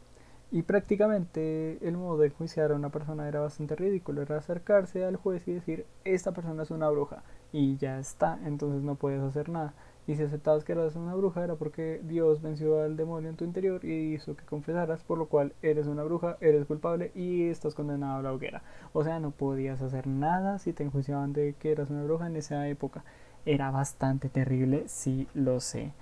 Y 0.50 0.62
prácticamente 0.62 1.78
el 1.86 1.96
modo 1.96 2.18
de 2.18 2.28
enjuiciar 2.28 2.72
a 2.72 2.76
una 2.76 2.90
persona 2.90 3.28
era 3.28 3.40
bastante 3.40 3.74
ridículo, 3.76 4.22
era 4.22 4.38
acercarse 4.38 5.04
al 5.04 5.16
juez 5.16 5.46
y 5.48 5.52
decir, 5.54 5.86
esta 6.04 6.32
persona 6.32 6.62
es 6.62 6.70
una 6.70 6.88
bruja, 6.90 7.22
y 7.52 7.76
ya 7.76 7.98
está, 7.98 8.38
entonces 8.44 8.82
no 8.82 8.94
puedes 8.96 9.20
hacer 9.22 9.48
nada. 9.48 9.74
Y 10.06 10.16
si 10.16 10.22
aceptabas 10.22 10.64
que 10.64 10.72
eras 10.72 10.96
una 10.96 11.14
bruja 11.14 11.42
era 11.44 11.54
porque 11.54 12.00
Dios 12.04 12.42
venció 12.42 12.82
al 12.82 12.96
demonio 12.96 13.30
en 13.30 13.36
tu 13.36 13.44
interior 13.44 13.84
y 13.84 14.14
hizo 14.14 14.36
que 14.36 14.44
confesaras, 14.44 15.02
por 15.02 15.16
lo 15.16 15.26
cual 15.26 15.54
eres 15.62 15.86
una 15.86 16.02
bruja, 16.02 16.36
eres 16.40 16.66
culpable 16.66 17.10
y 17.14 17.48
estás 17.48 17.74
condenado 17.74 18.18
a 18.18 18.22
la 18.22 18.32
hoguera. 18.32 18.62
O 18.92 19.02
sea, 19.02 19.18
no 19.18 19.30
podías 19.30 19.80
hacer 19.80 20.06
nada 20.06 20.58
si 20.58 20.72
te 20.74 20.84
enjuiciaban 20.84 21.32
de 21.32 21.54
que 21.58 21.72
eras 21.72 21.88
una 21.90 22.04
bruja 22.04 22.26
en 22.26 22.36
esa 22.36 22.68
época. 22.68 23.02
Era 23.46 23.70
bastante 23.70 24.28
terrible, 24.28 24.84
sí 24.88 25.26
lo 25.32 25.60
sé. 25.60 25.92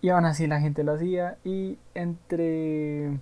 Y 0.00 0.08
aún 0.10 0.24
así 0.24 0.46
la 0.46 0.60
gente 0.60 0.84
lo 0.84 0.92
hacía 0.92 1.38
y 1.44 1.78
entre 1.94 3.18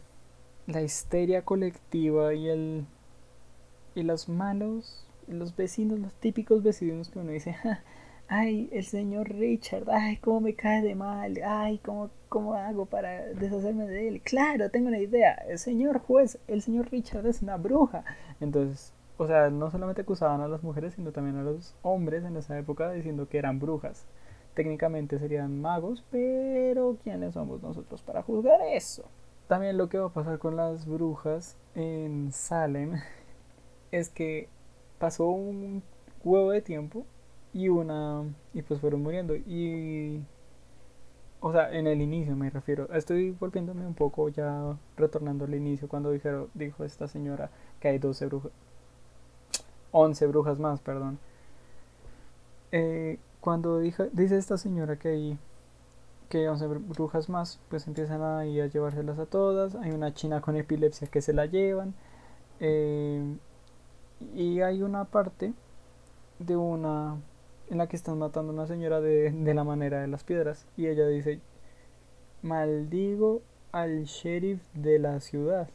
la 0.67 0.83
histeria 0.83 1.43
colectiva 1.43 2.35
y 2.35 2.49
el 2.49 2.87
y 3.95 4.02
los 4.05 4.28
malos, 4.28 5.07
los 5.26 5.57
vecinos, 5.57 5.99
los 5.99 6.14
típicos 6.14 6.62
vecinos 6.62 7.09
que 7.09 7.19
uno 7.19 7.33
dice, 7.33 7.57
ay, 8.28 8.68
el 8.73 8.85
señor 8.85 9.30
Richard, 9.30 9.90
ay, 9.90 10.18
cómo 10.18 10.40
me 10.40 10.54
cae 10.54 10.82
de 10.82 10.94
mal, 10.94 11.35
ay, 11.44 11.78
cómo, 11.78 12.11
cómo 12.28 12.54
hago 12.54 12.87
para 12.87 13.26
deshacerme 13.28 13.87
de 13.87 14.08
él. 14.08 14.20
Claro, 14.23 14.70
tengo 14.70 14.88
una 14.88 14.99
idea, 14.99 15.35
el 15.49 15.58
señor 15.58 16.00
juez, 16.00 16.38
el 16.47 16.62
señor 16.62 16.90
Richard 16.90 17.26
es 17.26 17.42
una 17.42 17.56
bruja. 17.56 18.04
Entonces, 18.40 18.92
o 19.16 19.26
sea, 19.26 19.50
no 19.50 19.70
solamente 19.70 20.02
acusaban 20.02 20.42
a 20.42 20.49
las 20.49 20.62
mujeres, 20.62 20.94
sino 20.94 21.11
también 21.11 21.37
a 21.37 21.42
los 21.42 21.75
hombres 21.82 22.25
en 22.25 22.37
esa 22.37 22.58
época 22.58 22.92
diciendo 22.92 23.28
que 23.28 23.38
eran 23.38 23.58
brujas. 23.58 24.06
Técnicamente 24.54 25.18
serían 25.18 25.61
magos, 25.61 26.04
pero 26.11 26.99
¿quiénes 27.02 27.35
somos 27.35 27.62
nosotros 27.62 28.02
para 28.02 28.23
juzgar 28.23 28.61
eso? 28.73 29.04
También 29.47 29.78
lo 29.78 29.88
que 29.88 29.99
va 29.99 30.08
a 30.08 30.12
pasar 30.12 30.38
con 30.38 30.56
las 30.56 30.87
brujas 30.87 31.56
en 31.75 32.30
Salem 32.32 33.00
es 33.90 34.11
que 34.11 34.49
pasó 34.99 35.28
un 35.28 35.82
huevo 36.23 36.50
de 36.50 36.61
tiempo 36.61 37.06
y 37.52 37.69
una 37.69 38.25
y 38.55 38.62
pues 38.62 38.81
fueron 38.81 39.02
muriendo. 39.02 39.35
Y 39.37 40.23
o 41.40 41.52
sea 41.52 41.73
en 41.73 41.87
el 41.87 42.00
inicio 42.02 42.35
me 42.37 42.50
refiero 42.50 42.88
estoy 42.93 43.31
volviéndome 43.31 43.87
un 43.87 43.95
poco 43.95 44.28
ya 44.28 44.76
retornando 44.97 45.45
al 45.45 45.55
inicio 45.55 45.88
cuando 45.88 46.11
dijeron 46.11 46.49
dijo 46.55 46.85
esta 46.85 47.07
señora 47.07 47.50
que 47.81 47.88
hay 47.88 47.99
12 47.99 48.26
brujas 48.26 48.52
11 49.93 50.26
brujas 50.26 50.59
más 50.59 50.81
perdón. 50.81 51.19
Eh, 52.73 53.19
cuando 53.40 53.78
dice 53.78 54.11
esta 54.14 54.59
señora 54.59 54.99
que 54.99 55.09
hay 55.09 55.38
que 56.28 56.49
11 56.49 56.67
brujas 56.67 57.28
más 57.28 57.61
pues 57.69 57.87
empiezan 57.87 58.21
a, 58.23 58.40
a 58.40 58.45
llevárselas 58.45 59.19
a 59.19 59.26
todas. 59.26 59.75
Hay 59.76 59.93
una 59.93 60.12
china 60.14 60.40
con 60.40 60.57
epilepsia 60.57 61.09
que 61.09 61.23
se 61.23 61.33
la 61.33 61.47
llevan. 61.47 61.95
Eh, 62.61 63.23
y 64.35 64.61
hay 64.61 64.83
una 64.83 65.05
parte 65.05 65.52
de 66.38 66.57
una 66.57 67.17
en 67.71 67.79
la 67.79 67.89
que 67.89 67.97
están 67.97 68.19
matando 68.19 68.53
a 68.53 68.55
una 68.55 68.67
señora 68.67 69.01
de, 69.01 69.31
de 69.31 69.55
la 69.55 69.65
manera 69.65 70.01
de 70.01 70.09
las 70.09 70.25
piedras. 70.25 70.67
Y 70.77 70.87
ella 70.87 71.07
dice 71.07 71.41
maldigo 72.43 73.43
al 73.73 74.05
sheriff 74.05 74.61
de 74.75 74.99
la 74.99 75.21
ciudad 75.21 75.69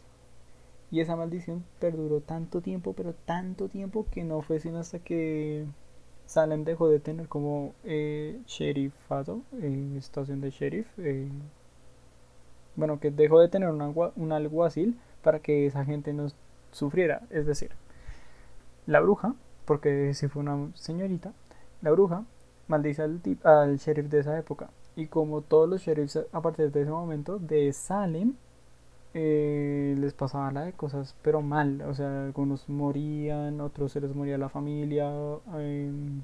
y 0.91 1.01
esa 1.01 1.15
maldición 1.15 1.63
perduró 1.79 2.21
tanto 2.21 2.61
tiempo 2.61 2.93
pero 2.93 3.13
tanto 3.25 3.67
tiempo 3.67 4.05
que 4.11 4.23
no 4.23 4.41
fue 4.41 4.59
sino 4.59 4.79
hasta 4.79 4.99
que 4.99 5.65
Salem 6.25 6.63
dejó 6.63 6.87
de 6.87 6.99
tener 6.99 7.27
como 7.27 7.73
eh, 7.83 8.39
sheriffado 8.45 9.41
eh, 9.61 9.95
estación 9.97 10.39
de 10.39 10.51
sheriff 10.51 10.87
eh, 10.99 11.27
bueno 12.75 12.99
que 12.99 13.11
dejó 13.11 13.39
de 13.39 13.49
tener 13.49 13.69
un 13.69 14.31
alguacil 14.31 14.97
para 15.21 15.39
que 15.39 15.65
esa 15.65 15.85
gente 15.85 16.13
no 16.13 16.27
sufriera. 16.71 17.21
Es 17.29 17.45
decir 17.45 17.71
la 18.85 18.99
bruja 18.99 19.35
porque 19.65 20.13
si 20.13 20.27
fue 20.27 20.41
una 20.41 20.71
señorita 20.75 21.33
la 21.83 21.91
bruja 21.91 22.25
maldice 22.67 23.03
al, 23.43 23.77
sheriff 23.77 24.09
de 24.09 24.19
esa 24.19 24.37
época. 24.39 24.69
Y 24.95 25.07
como 25.07 25.41
todos 25.41 25.69
los 25.69 25.81
sheriffs 25.81 26.19
a 26.31 26.41
partir 26.41 26.71
de 26.71 26.81
ese 26.81 26.91
momento 26.91 27.39
de 27.39 27.71
Salem, 27.73 28.35
eh, 29.13 29.95
les 29.99 30.13
pasaba 30.13 30.51
la 30.51 30.63
de 30.65 30.73
cosas, 30.73 31.15
pero 31.21 31.41
mal. 31.41 31.81
O 31.83 31.93
sea, 31.93 32.25
algunos 32.25 32.69
morían, 32.69 33.61
otros 33.61 33.91
se 33.91 34.01
les 34.01 34.15
moría 34.15 34.37
la 34.37 34.49
familia, 34.49 35.11
em, 35.57 36.21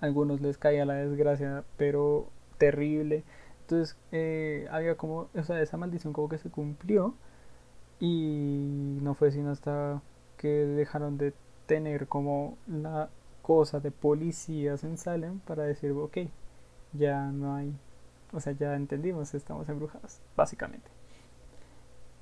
algunos 0.00 0.40
les 0.40 0.58
caía 0.58 0.84
la 0.84 0.94
desgracia, 0.94 1.64
pero 1.76 2.26
terrible. 2.58 3.24
Entonces, 3.62 3.96
eh, 4.12 4.66
había 4.70 4.96
como, 4.96 5.28
o 5.34 5.42
sea, 5.44 5.60
esa 5.62 5.76
maldición 5.76 6.12
como 6.12 6.28
que 6.28 6.38
se 6.38 6.50
cumplió 6.50 7.14
y 8.00 8.98
no 9.02 9.14
fue 9.14 9.32
sino 9.32 9.50
hasta 9.50 10.02
que 10.36 10.48
dejaron 10.48 11.18
de 11.18 11.34
tener 11.66 12.06
como 12.08 12.56
la 12.66 13.10
cosa 13.48 13.80
de 13.80 13.90
policías 13.90 14.84
en 14.84 14.98
Salem 14.98 15.38
para 15.38 15.62
decir, 15.62 15.92
ok, 15.92 16.18
ya 16.92 17.32
no 17.32 17.54
hay, 17.54 17.74
o 18.30 18.40
sea, 18.40 18.52
ya 18.52 18.76
entendimos, 18.76 19.32
estamos 19.32 19.70
embrujados, 19.70 20.20
básicamente. 20.36 20.90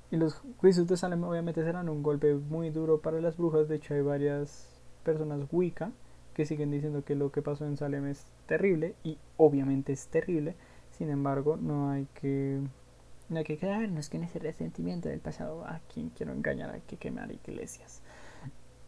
Y 0.09 0.15
los 0.15 0.41
juicios 0.55 0.87
de 0.87 0.95
Salem 0.95 1.21
obviamente 1.25 1.65
serán 1.65 1.89
un 1.89 2.01
golpe 2.01 2.33
muy 2.33 2.69
duro 2.69 3.01
para 3.01 3.19
las 3.19 3.35
brujas, 3.35 3.67
de 3.67 3.75
hecho 3.75 3.93
hay 3.93 4.03
varias 4.03 4.69
personas 5.03 5.45
Wicca 5.51 5.91
que 6.33 6.45
siguen 6.45 6.71
diciendo 6.71 7.03
que 7.03 7.15
lo 7.15 7.29
que 7.29 7.41
pasó 7.41 7.65
en 7.65 7.75
Salem 7.75 8.07
es 8.07 8.25
terrible 8.45 8.95
y 9.03 9.17
obviamente 9.35 9.91
es 9.91 10.07
terrible, 10.07 10.55
sin 10.91 11.09
embargo 11.09 11.57
no 11.57 11.89
hay 11.89 12.07
que 12.13 12.61
no 13.27 13.39
hay 13.39 13.43
que 13.43 13.57
quedarnos 13.57 14.09
con 14.09 14.23
ese 14.23 14.39
resentimiento 14.39 15.09
del 15.09 15.19
pasado 15.19 15.65
a 15.65 15.81
quien 15.93 16.09
quiero 16.11 16.31
engañar, 16.31 16.69
hay 16.69 16.83
que 16.87 16.95
quemar 16.95 17.29
iglesias. 17.33 18.01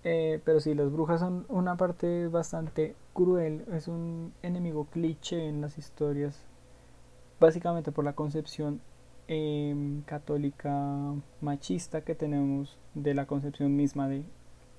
Eh, 0.04 0.42
pero 0.46 0.60
sí, 0.60 0.74
las 0.74 0.92
brujas 0.92 1.20
son 1.20 1.46
una 1.50 1.76
parte 1.76 2.28
bastante 2.28 2.96
cruel, 3.14 3.66
es 3.74 3.88
un 3.88 4.34
enemigo 4.42 4.86
cliché 4.86 5.48
en 5.48 5.62
las 5.62 5.78
historias, 5.78 6.46
básicamente 7.40 7.92
por 7.92 8.06
la 8.06 8.14
concepción 8.14 8.82
em, 9.28 10.02
católica 10.04 11.14
machista 11.42 12.02
que 12.02 12.16
tenemos 12.16 12.78
de 12.94 13.14
la 13.14 13.26
concepción 13.28 13.76
misma 13.76 14.08
de 14.08 14.24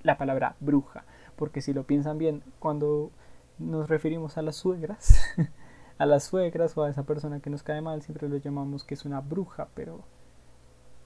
la 0.02 0.16
palabra 0.18 0.56
bruja, 0.60 1.04
porque 1.36 1.60
si 1.60 1.72
lo 1.74 1.84
piensan 1.84 2.18
bien, 2.18 2.42
cuando 2.58 3.10
nos 3.58 3.88
referimos 3.88 4.38
a 4.38 4.42
las 4.42 4.56
suegras, 4.56 5.20
a 5.98 6.06
las 6.06 6.24
suegras 6.24 6.76
o 6.78 6.84
a 6.84 6.90
esa 6.90 7.02
persona 7.04 7.40
que 7.40 7.50
nos 7.50 7.62
cae 7.62 7.82
mal, 7.82 8.02
siempre 8.02 8.28
lo 8.28 8.38
llamamos 8.38 8.84
que 8.84 8.94
es 8.94 9.04
una 9.04 9.20
bruja, 9.20 9.68
pero, 9.74 10.00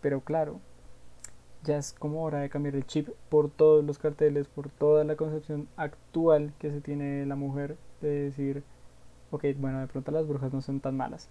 pero 0.01 0.21
claro, 0.21 0.61
ya 1.65 1.79
es 1.79 1.93
como 1.93 2.23
hora 2.23 2.39
de 2.41 2.51
cambiar 2.51 2.77
el 2.77 2.87
chip 2.87 3.09
por 3.29 3.51
todos 3.51 3.85
los 3.85 3.99
carteles, 3.99 4.47
por 4.47 4.69
toda 4.69 5.03
la 5.05 5.17
concepción 5.17 5.69
actual 5.77 6.53
que 6.59 6.71
se 6.71 6.81
tiene 6.81 7.05
de 7.05 7.27
la 7.27 7.37
mujer, 7.37 7.77
de 8.01 8.09
decir, 8.09 8.63
ok, 9.31 9.45
bueno, 9.59 9.81
de 9.81 9.87
pronto 9.89 10.13
las 10.13 10.29
brujas 10.29 10.53
no 10.53 10.61
son 10.61 10.81
tan 10.81 10.97
malas, 10.97 11.29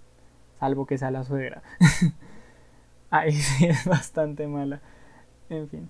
salvo 0.60 0.86
que 0.86 0.98
sea 0.98 1.12
la 1.12 1.24
suegra. 1.24 1.64
Ahí 3.10 3.32
sí 3.32 3.66
es 3.66 3.86
bastante 3.86 4.48
mala. 4.48 4.82
En 5.50 5.70
fin. 5.70 5.90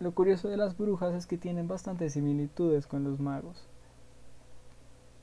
Lo 0.00 0.12
curioso 0.12 0.48
de 0.48 0.56
las 0.56 0.76
brujas 0.76 1.14
es 1.14 1.26
que 1.26 1.38
tienen 1.38 1.68
bastantes 1.68 2.12
similitudes 2.14 2.86
con 2.86 3.04
los 3.04 3.20
magos. 3.20 3.66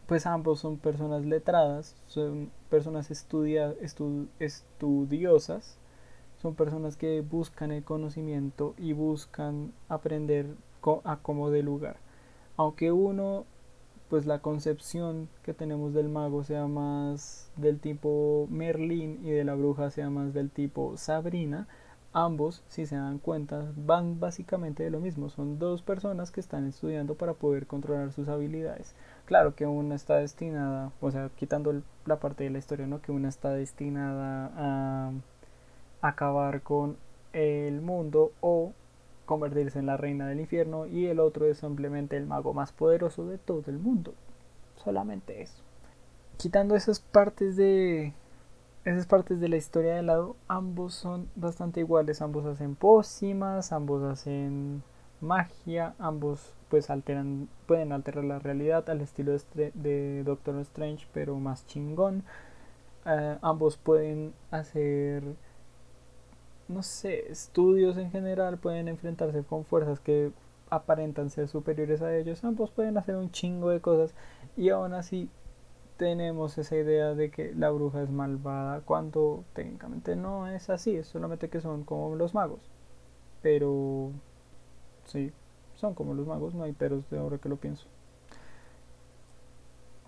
Pues 0.08 0.26
ambos 0.26 0.60
son 0.60 0.78
personas 0.78 1.26
letradas, 1.26 1.96
son 2.08 2.52
personas 2.70 3.12
estudia, 3.12 3.76
estudiosas, 4.40 5.78
son 6.48 6.56
personas 6.56 6.96
que 6.96 7.20
buscan 7.20 7.72
el 7.72 7.84
conocimiento 7.84 8.74
y 8.78 8.94
buscan 8.94 9.74
aprender 9.90 10.48
a 11.04 11.18
como 11.18 11.52
de 11.52 11.62
lugar. 11.62 11.98
Aunque 12.56 12.94
uno, 12.94 13.46
pues 14.10 14.26
la 14.26 14.40
concepción 14.40 15.28
que 15.44 15.54
tenemos 15.54 15.94
del 15.94 16.08
mago 16.08 16.46
sea 16.46 16.68
más 16.68 17.52
del 17.58 17.82
tipo 17.82 18.48
Merlín 18.50 19.20
y 19.26 19.32
de 19.32 19.44
la 19.44 19.56
bruja 19.56 19.90
sea 19.90 20.10
más 20.10 20.34
del 20.34 20.50
tipo 20.50 20.96
Sabrina, 20.96 21.68
ambos, 22.14 22.64
si 22.70 22.86
se 22.86 22.96
dan 22.96 23.20
cuenta, 23.20 23.66
van 23.76 24.22
básicamente 24.22 24.84
de 24.84 24.90
lo 24.90 25.02
mismo. 25.02 25.28
Son 25.28 25.60
dos 25.60 25.82
personas 25.82 26.32
que 26.32 26.40
están 26.40 26.66
estudiando 26.66 27.16
para 27.16 27.34
poder 27.34 27.68
controlar 27.68 28.14
sus 28.14 28.30
habilidades. 28.30 28.96
Claro 29.26 29.54
que 29.56 29.66
una 29.66 29.96
está 29.96 30.16
destinada, 30.16 30.94
o 31.02 31.12
sea, 31.12 31.30
quitando 31.36 31.82
la 32.06 32.22
parte 32.22 32.46
de 32.46 32.52
la 32.52 32.60
historia, 32.60 32.88
¿no? 32.88 33.02
Que 33.02 33.12
una 33.12 33.28
está 33.28 33.50
destinada 33.52 34.52
a 34.56 35.12
acabar 36.02 36.62
con 36.62 36.98
el 37.34 37.82
mundo 37.82 38.32
o 38.42 38.74
convertirse 39.26 39.80
en 39.80 39.86
la 39.86 39.98
reina 39.98 40.28
del 40.28 40.40
infierno 40.40 40.86
y 40.86 41.08
el 41.08 41.20
otro 41.20 41.46
es 41.46 41.58
simplemente 41.58 42.18
el 42.18 42.26
mago 42.26 42.54
más 42.54 42.72
poderoso 42.72 43.26
de 43.28 43.38
todo 43.38 43.64
el 43.68 43.80
mundo. 43.80 44.14
Solamente 44.76 45.42
eso. 45.42 45.64
Quitando 46.38 46.76
esas 46.76 47.00
partes 47.00 47.56
de 47.56 48.14
esas 48.86 49.06
partes 49.06 49.42
de 49.42 49.50
la 49.50 49.58
historia 49.58 49.96
de 49.96 50.02
lado, 50.02 50.38
ambos 50.48 50.94
son 50.94 51.30
bastante 51.36 51.82
iguales, 51.82 52.22
ambos 52.22 52.46
hacen 52.46 52.76
pócimas, 52.76 53.74
ambos 53.74 54.02
hacen 54.04 54.82
magia, 55.20 55.94
ambos 56.00 56.54
pues 56.70 56.90
alteran 56.90 57.50
pueden 57.66 57.92
alterar 57.92 58.24
la 58.24 58.40
realidad 58.40 58.90
al 58.90 59.02
estilo 59.02 59.34
de, 59.54 60.24
Doctor 60.24 60.58
Strange, 60.60 61.08
pero 61.14 61.36
más 61.38 61.68
chingón. 61.68 62.24
eh, 63.06 63.38
ambos 63.42 63.78
pueden 63.78 64.34
hacer, 64.52 65.24
no 66.68 66.84
sé, 66.84 67.32
estudios 67.32 67.98
en 67.98 68.12
general, 68.12 68.58
pueden 68.58 68.88
enfrentarse 68.88 69.44
con 69.44 69.66
fuerzas 69.66 70.00
que 70.00 70.32
aparentan 70.70 71.30
ser 71.30 71.48
superiores 71.48 72.02
a 72.02 72.16
ellos, 72.16 72.44
ambos 72.44 72.72
pueden 72.72 72.98
hacer 72.98 73.16
un 73.16 73.32
chingo 73.32 73.70
de 73.70 73.80
cosas 73.80 74.14
y 74.58 74.70
aún 74.70 74.94
así 74.94 75.30
tenemos 75.98 76.58
esa 76.58 76.76
idea 76.76 77.16
de 77.16 77.32
que 77.32 77.54
la 77.56 77.72
bruja 77.72 78.04
es 78.04 78.10
malvada 78.10 78.82
cuando 78.82 79.44
técnicamente 79.54 80.16
no 80.16 80.48
es 80.48 80.70
así, 80.70 80.96
es 80.96 81.08
solamente 81.08 81.50
que 81.50 81.60
son 81.60 81.84
como 81.84 82.16
los 82.16 82.34
magos. 82.34 82.60
Pero 83.42 84.12
sí, 85.06 85.32
son 85.76 85.96
como 85.96 86.14
los 86.14 86.28
magos, 86.28 86.54
no 86.54 86.64
hay 86.64 86.74
peros 86.74 87.10
de 87.10 87.18
ahora 87.18 87.40
que 87.40 87.50
lo 87.50 87.58
pienso. 87.58 87.88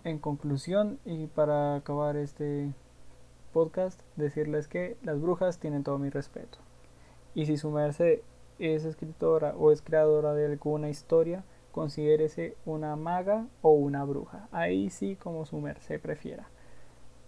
En 0.03 0.19
conclusión 0.19 0.99
y 1.05 1.27
para 1.27 1.75
acabar 1.75 2.15
este 2.15 2.73
podcast, 3.49 3.99
decirles 4.15 4.67
que 4.67 4.97
las 5.03 5.19
brujas 5.19 5.59
tienen 5.59 5.83
todo 5.83 5.97
mi 5.97 6.09
respeto. 6.09 6.59
Y 7.35 7.45
si 7.45 7.57
su 7.57 7.69
merced 7.71 8.19
es 8.59 8.85
escritora 8.85 9.55
o 9.57 9.71
es 9.71 9.81
creadora 9.81 10.33
de 10.33 10.45
alguna 10.45 10.89
historia, 10.89 11.43
considérese 11.71 12.55
una 12.65 12.95
maga 12.95 13.47
o 13.61 13.71
una 13.71 14.03
bruja. 14.03 14.47
Ahí 14.51 14.89
sí 14.89 15.15
como 15.15 15.45
su 15.45 15.59
merced 15.59 15.99
prefiera. 16.01 16.49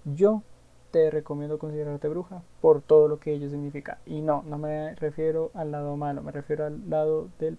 Yo 0.05 0.43
te 0.91 1.09
recomiendo 1.09 1.57
considerarte 1.57 2.09
bruja 2.09 2.43
por 2.59 2.81
todo 2.81 3.07
lo 3.07 3.19
que 3.19 3.33
ello 3.33 3.49
significa. 3.49 3.99
Y 4.05 4.21
no, 4.21 4.43
no 4.45 4.57
me 4.57 4.93
refiero 4.95 5.51
al 5.53 5.71
lado 5.71 5.95
malo, 5.95 6.21
me 6.21 6.31
refiero 6.31 6.65
al 6.65 6.89
lado 6.89 7.29
del 7.39 7.57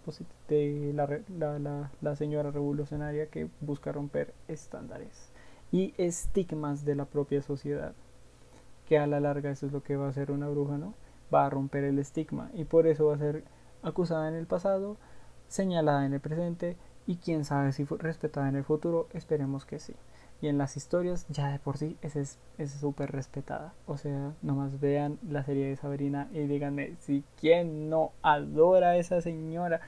de 0.48 0.92
la, 0.94 1.58
la, 1.58 1.90
la 2.00 2.16
señora 2.16 2.50
revolucionaria 2.50 3.26
que 3.26 3.48
busca 3.60 3.90
romper 3.90 4.34
estándares 4.48 5.32
y 5.70 5.94
estigmas 5.96 6.84
de 6.84 6.94
la 6.94 7.06
propia 7.06 7.42
sociedad. 7.42 7.94
Que 8.92 8.98
a 8.98 9.06
la 9.06 9.20
larga 9.20 9.50
eso 9.50 9.64
es 9.64 9.72
lo 9.72 9.82
que 9.82 9.96
va 9.96 10.04
a 10.04 10.10
hacer 10.10 10.30
una 10.30 10.50
bruja, 10.50 10.76
¿no? 10.76 10.92
Va 11.32 11.46
a 11.46 11.48
romper 11.48 11.82
el 11.84 11.98
estigma 11.98 12.50
y 12.52 12.64
por 12.64 12.86
eso 12.86 13.06
va 13.06 13.14
a 13.14 13.18
ser 13.18 13.42
acusada 13.82 14.28
en 14.28 14.34
el 14.34 14.46
pasado, 14.46 14.98
señalada 15.48 16.04
en 16.04 16.12
el 16.12 16.20
presente 16.20 16.76
y 17.06 17.16
quién 17.16 17.46
sabe 17.46 17.72
si 17.72 17.86
fue 17.86 17.96
respetada 17.96 18.50
en 18.50 18.56
el 18.56 18.64
futuro, 18.64 19.08
esperemos 19.14 19.64
que 19.64 19.78
sí. 19.78 19.94
Y 20.42 20.48
en 20.48 20.58
las 20.58 20.76
historias 20.76 21.24
ya 21.30 21.50
de 21.50 21.58
por 21.58 21.78
sí 21.78 21.96
es 22.02 22.38
súper 22.66 23.12
respetada. 23.12 23.72
O 23.86 23.96
sea, 23.96 24.34
nomás 24.42 24.78
vean 24.78 25.18
la 25.26 25.42
serie 25.42 25.68
de 25.68 25.76
Sabrina 25.76 26.28
y 26.30 26.40
díganme 26.40 26.96
si 26.96 27.24
quién 27.40 27.88
no 27.88 28.12
adora 28.20 28.90
a 28.90 28.96
esa 28.98 29.22
señora 29.22 29.80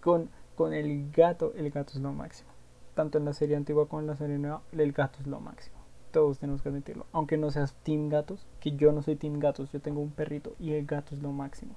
con, 0.00 0.30
con 0.56 0.72
el 0.72 1.10
gato, 1.10 1.52
el 1.56 1.68
gato 1.68 1.92
es 1.92 2.00
lo 2.00 2.14
máximo. 2.14 2.48
Tanto 2.94 3.18
en 3.18 3.26
la 3.26 3.34
serie 3.34 3.56
antigua 3.56 3.86
como 3.86 4.00
en 4.00 4.06
la 4.06 4.16
serie 4.16 4.38
nueva, 4.38 4.62
el 4.72 4.92
gato 4.92 5.18
es 5.20 5.26
lo 5.26 5.40
máximo. 5.40 5.79
Todos 6.10 6.38
tenemos 6.38 6.62
que 6.62 6.68
admitirlo. 6.68 7.06
Aunque 7.12 7.36
no 7.36 7.50
seas 7.50 7.74
team 7.82 8.08
gatos, 8.08 8.46
que 8.60 8.72
yo 8.72 8.92
no 8.92 9.02
soy 9.02 9.16
team 9.16 9.38
gatos, 9.38 9.70
yo 9.72 9.80
tengo 9.80 10.00
un 10.00 10.10
perrito 10.10 10.54
y 10.58 10.72
el 10.72 10.86
gato 10.86 11.14
es 11.14 11.22
lo 11.22 11.32
máximo. 11.32 11.74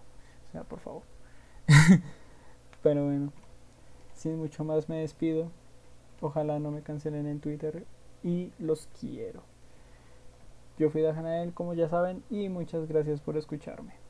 O 0.47 0.51
sea, 0.51 0.63
por 0.63 0.79
favor. 0.79 1.03
Pero 2.83 3.05
bueno, 3.05 3.31
sin 4.13 4.37
mucho 4.37 4.63
más 4.63 4.89
me 4.89 4.97
despido. 4.97 5.51
Ojalá 6.21 6.59
no 6.59 6.71
me 6.71 6.81
cancelen 6.81 7.27
en 7.27 7.39
Twitter 7.39 7.85
y 8.23 8.51
los 8.59 8.87
quiero. 8.99 9.43
Yo 10.77 10.89
fui 10.89 11.01
Dajanael, 11.01 11.53
como 11.53 11.73
ya 11.73 11.87
saben, 11.87 12.23
y 12.29 12.49
muchas 12.49 12.87
gracias 12.87 13.21
por 13.21 13.37
escucharme. 13.37 14.02